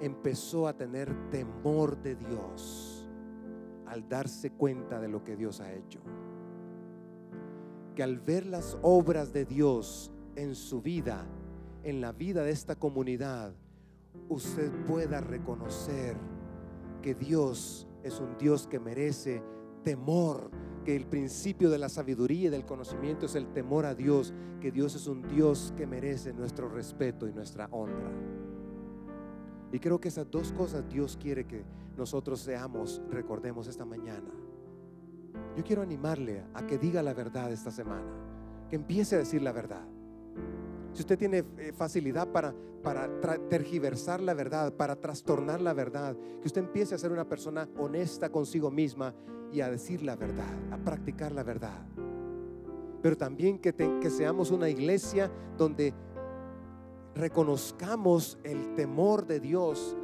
empezó 0.01 0.67
a 0.67 0.73
tener 0.73 1.29
temor 1.29 2.01
de 2.01 2.15
Dios 2.15 3.09
al 3.85 4.07
darse 4.07 4.51
cuenta 4.51 4.99
de 4.99 5.07
lo 5.07 5.23
que 5.23 5.35
Dios 5.35 5.59
ha 5.59 5.73
hecho. 5.73 5.99
Que 7.95 8.03
al 8.03 8.19
ver 8.19 8.45
las 8.45 8.77
obras 8.81 9.33
de 9.33 9.45
Dios 9.45 10.11
en 10.35 10.55
su 10.55 10.81
vida, 10.81 11.25
en 11.83 12.01
la 12.01 12.11
vida 12.11 12.43
de 12.43 12.51
esta 12.51 12.75
comunidad, 12.75 13.53
usted 14.29 14.71
pueda 14.85 15.21
reconocer 15.21 16.15
que 17.01 17.15
Dios 17.15 17.87
es 18.03 18.19
un 18.19 18.37
Dios 18.37 18.67
que 18.67 18.79
merece 18.79 19.41
temor, 19.88 20.52
que 20.84 20.97
el 20.97 21.06
principio 21.06 21.69
de 21.69 21.78
la 21.78 21.88
sabiduría 21.88 22.47
y 22.47 22.50
del 22.50 22.65
conocimiento 22.65 23.26
es 23.26 23.36
el 23.36 23.47
temor 23.54 23.86
a 23.86 23.95
Dios, 23.95 24.34
que 24.60 24.69
Dios 24.69 24.95
es 24.95 25.08
un 25.08 25.26
Dios 25.30 25.73
que 25.78 25.88
merece 25.88 26.34
nuestro 26.34 26.67
respeto 26.67 27.26
y 27.26 27.32
nuestra 27.32 27.69
honra. 27.71 28.12
Y 29.71 29.80
creo 29.80 29.97
que 29.97 30.10
esas 30.10 30.30
dos 30.30 30.52
cosas 30.52 30.89
Dios 30.89 31.17
quiere 31.17 31.47
que 31.47 31.63
nosotros 31.95 32.41
seamos, 32.41 33.02
recordemos 33.10 33.69
esta 33.69 33.86
mañana. 33.86 34.30
Yo 35.56 35.63
quiero 35.63 35.84
animarle 35.84 36.43
a 36.54 36.67
que 36.67 36.78
diga 36.78 37.02
la 37.02 37.13
verdad 37.13 37.50
esta 37.50 37.71
semana, 37.71 38.12
que 38.69 38.76
empiece 38.76 39.15
a 39.15 39.19
decir 39.19 39.41
la 39.41 39.54
verdad 39.54 39.88
si 40.97 41.01
usted 41.01 41.19
tiene 41.19 41.43
eh, 41.60 41.73
facilidad 41.77 42.27
para, 42.31 42.55
para 42.81 43.07
tergiversar 43.49 44.19
la 44.19 44.33
verdad, 44.33 44.73
para 44.73 44.95
trastornar 44.95 45.62
la 45.62 45.71
verdad, 45.73 46.17
que 46.41 46.47
usted 46.47 46.62
empiece 46.62 46.95
a 46.95 46.97
ser 46.97 47.12
una 47.12 47.29
persona 47.29 47.69
honesta 47.77 48.31
consigo 48.31 48.71
misma 48.71 49.13
y 49.53 49.62
a 49.62 49.69
decir 49.69 50.01
la 50.01 50.15
verdad, 50.15 50.49
a 50.71 50.77
practicar 50.77 51.33
la 51.33 51.43
verdad. 51.43 51.86
Pero 53.03 53.15
también 53.15 53.60
que, 53.60 53.75
que 53.75 54.10
seamos 54.10 54.49
una 54.49 54.69
iglesia 54.69 55.31
donde 55.55 55.93
reconozcamos 57.13 58.39
el 58.43 58.73
temor 58.73 59.27
de 59.27 59.39
Dios, 59.39 59.95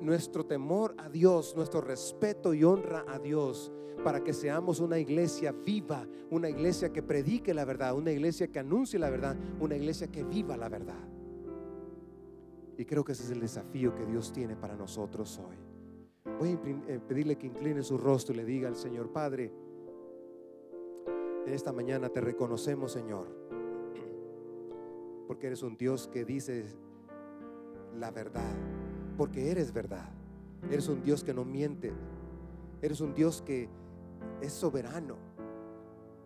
nuestro 0.00 0.44
temor 0.46 0.94
a 0.98 1.08
Dios, 1.08 1.54
nuestro 1.56 1.80
respeto 1.80 2.54
y 2.54 2.64
honra 2.64 3.04
a 3.08 3.18
Dios 3.18 3.72
para 4.04 4.22
que 4.22 4.32
seamos 4.32 4.80
una 4.80 4.98
iglesia 4.98 5.52
viva, 5.52 6.06
una 6.30 6.48
iglesia 6.48 6.92
que 6.92 7.02
predique 7.02 7.52
la 7.52 7.64
verdad, 7.64 7.96
una 7.96 8.12
iglesia 8.12 8.48
que 8.48 8.58
anuncie 8.58 8.98
la 8.98 9.10
verdad, 9.10 9.36
una 9.58 9.74
iglesia 9.76 10.08
que 10.08 10.22
viva 10.22 10.56
la 10.56 10.68
verdad. 10.68 11.08
Y 12.78 12.84
creo 12.84 13.02
que 13.04 13.12
ese 13.12 13.24
es 13.24 13.30
el 13.30 13.40
desafío 13.40 13.94
que 13.94 14.04
Dios 14.04 14.32
tiene 14.32 14.54
para 14.54 14.76
nosotros 14.76 15.40
hoy. 15.40 15.56
Voy 16.38 16.50
a 16.50 16.92
eh, 16.92 17.00
pedirle 17.00 17.36
que 17.36 17.46
incline 17.46 17.82
su 17.82 17.96
rostro 17.96 18.34
y 18.34 18.36
le 18.36 18.44
diga 18.44 18.68
al 18.68 18.76
Señor, 18.76 19.10
Padre, 19.10 19.52
en 21.46 21.52
esta 21.52 21.72
mañana 21.72 22.08
te 22.08 22.20
reconocemos, 22.20 22.92
Señor, 22.92 23.26
porque 25.26 25.46
eres 25.46 25.62
un 25.62 25.76
Dios 25.76 26.08
que 26.08 26.24
dice 26.24 26.64
la 27.98 28.10
verdad, 28.10 28.54
porque 29.16 29.50
eres 29.50 29.72
verdad. 29.72 30.08
Eres 30.70 30.88
un 30.88 31.02
Dios 31.02 31.24
que 31.24 31.34
no 31.34 31.44
miente. 31.44 31.92
Eres 32.82 33.00
un 33.00 33.14
Dios 33.14 33.42
que 33.42 33.68
es 34.40 34.52
soberano. 34.52 35.16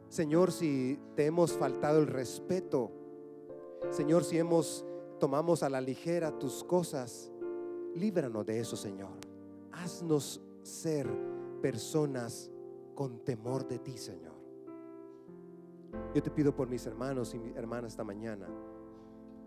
Señor, 0.08 0.50
si 0.52 0.98
te 1.14 1.26
hemos 1.26 1.52
faltado 1.52 2.00
el 2.00 2.06
respeto, 2.06 2.90
Señor, 3.90 4.24
si 4.24 4.38
hemos 4.38 4.84
tomamos 5.20 5.62
a 5.62 5.68
la 5.68 5.80
ligera 5.80 6.36
tus 6.38 6.64
cosas, 6.64 7.30
líbranos 7.94 8.44
de 8.46 8.58
eso, 8.58 8.76
Señor. 8.76 9.12
Haznos 9.70 10.40
ser 10.62 11.06
personas 11.60 12.50
con 12.94 13.20
temor 13.24 13.68
de 13.68 13.78
ti, 13.78 13.96
Señor. 13.96 14.34
Yo 16.14 16.22
te 16.22 16.30
pido 16.30 16.54
por 16.54 16.68
mis 16.68 16.86
hermanos 16.86 17.34
y 17.34 17.38
mis 17.38 17.54
hermanas 17.54 17.92
esta 17.92 18.04
mañana 18.04 18.48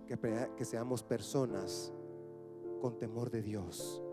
que, 0.08 0.18
que 0.56 0.66
seamos 0.66 1.04
personas 1.04 1.92
con 2.84 2.98
temor 2.98 3.32
de 3.32 3.42
Dios 3.42 4.04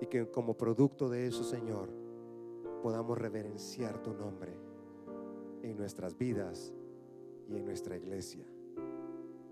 y 0.00 0.06
que 0.06 0.30
como 0.30 0.56
producto 0.56 1.08
de 1.08 1.26
eso, 1.26 1.42
Señor, 1.42 1.88
podamos 2.84 3.18
reverenciar 3.18 4.00
tu 4.00 4.14
nombre 4.14 4.52
en 5.64 5.76
nuestras 5.76 6.16
vidas 6.16 6.72
y 7.48 7.56
en 7.56 7.64
nuestra 7.64 7.96
iglesia. 7.96 8.46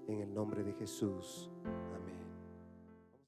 En 0.07 0.20
el 0.20 0.33
nombre 0.33 0.62
de 0.62 0.72
Jesús. 0.74 1.50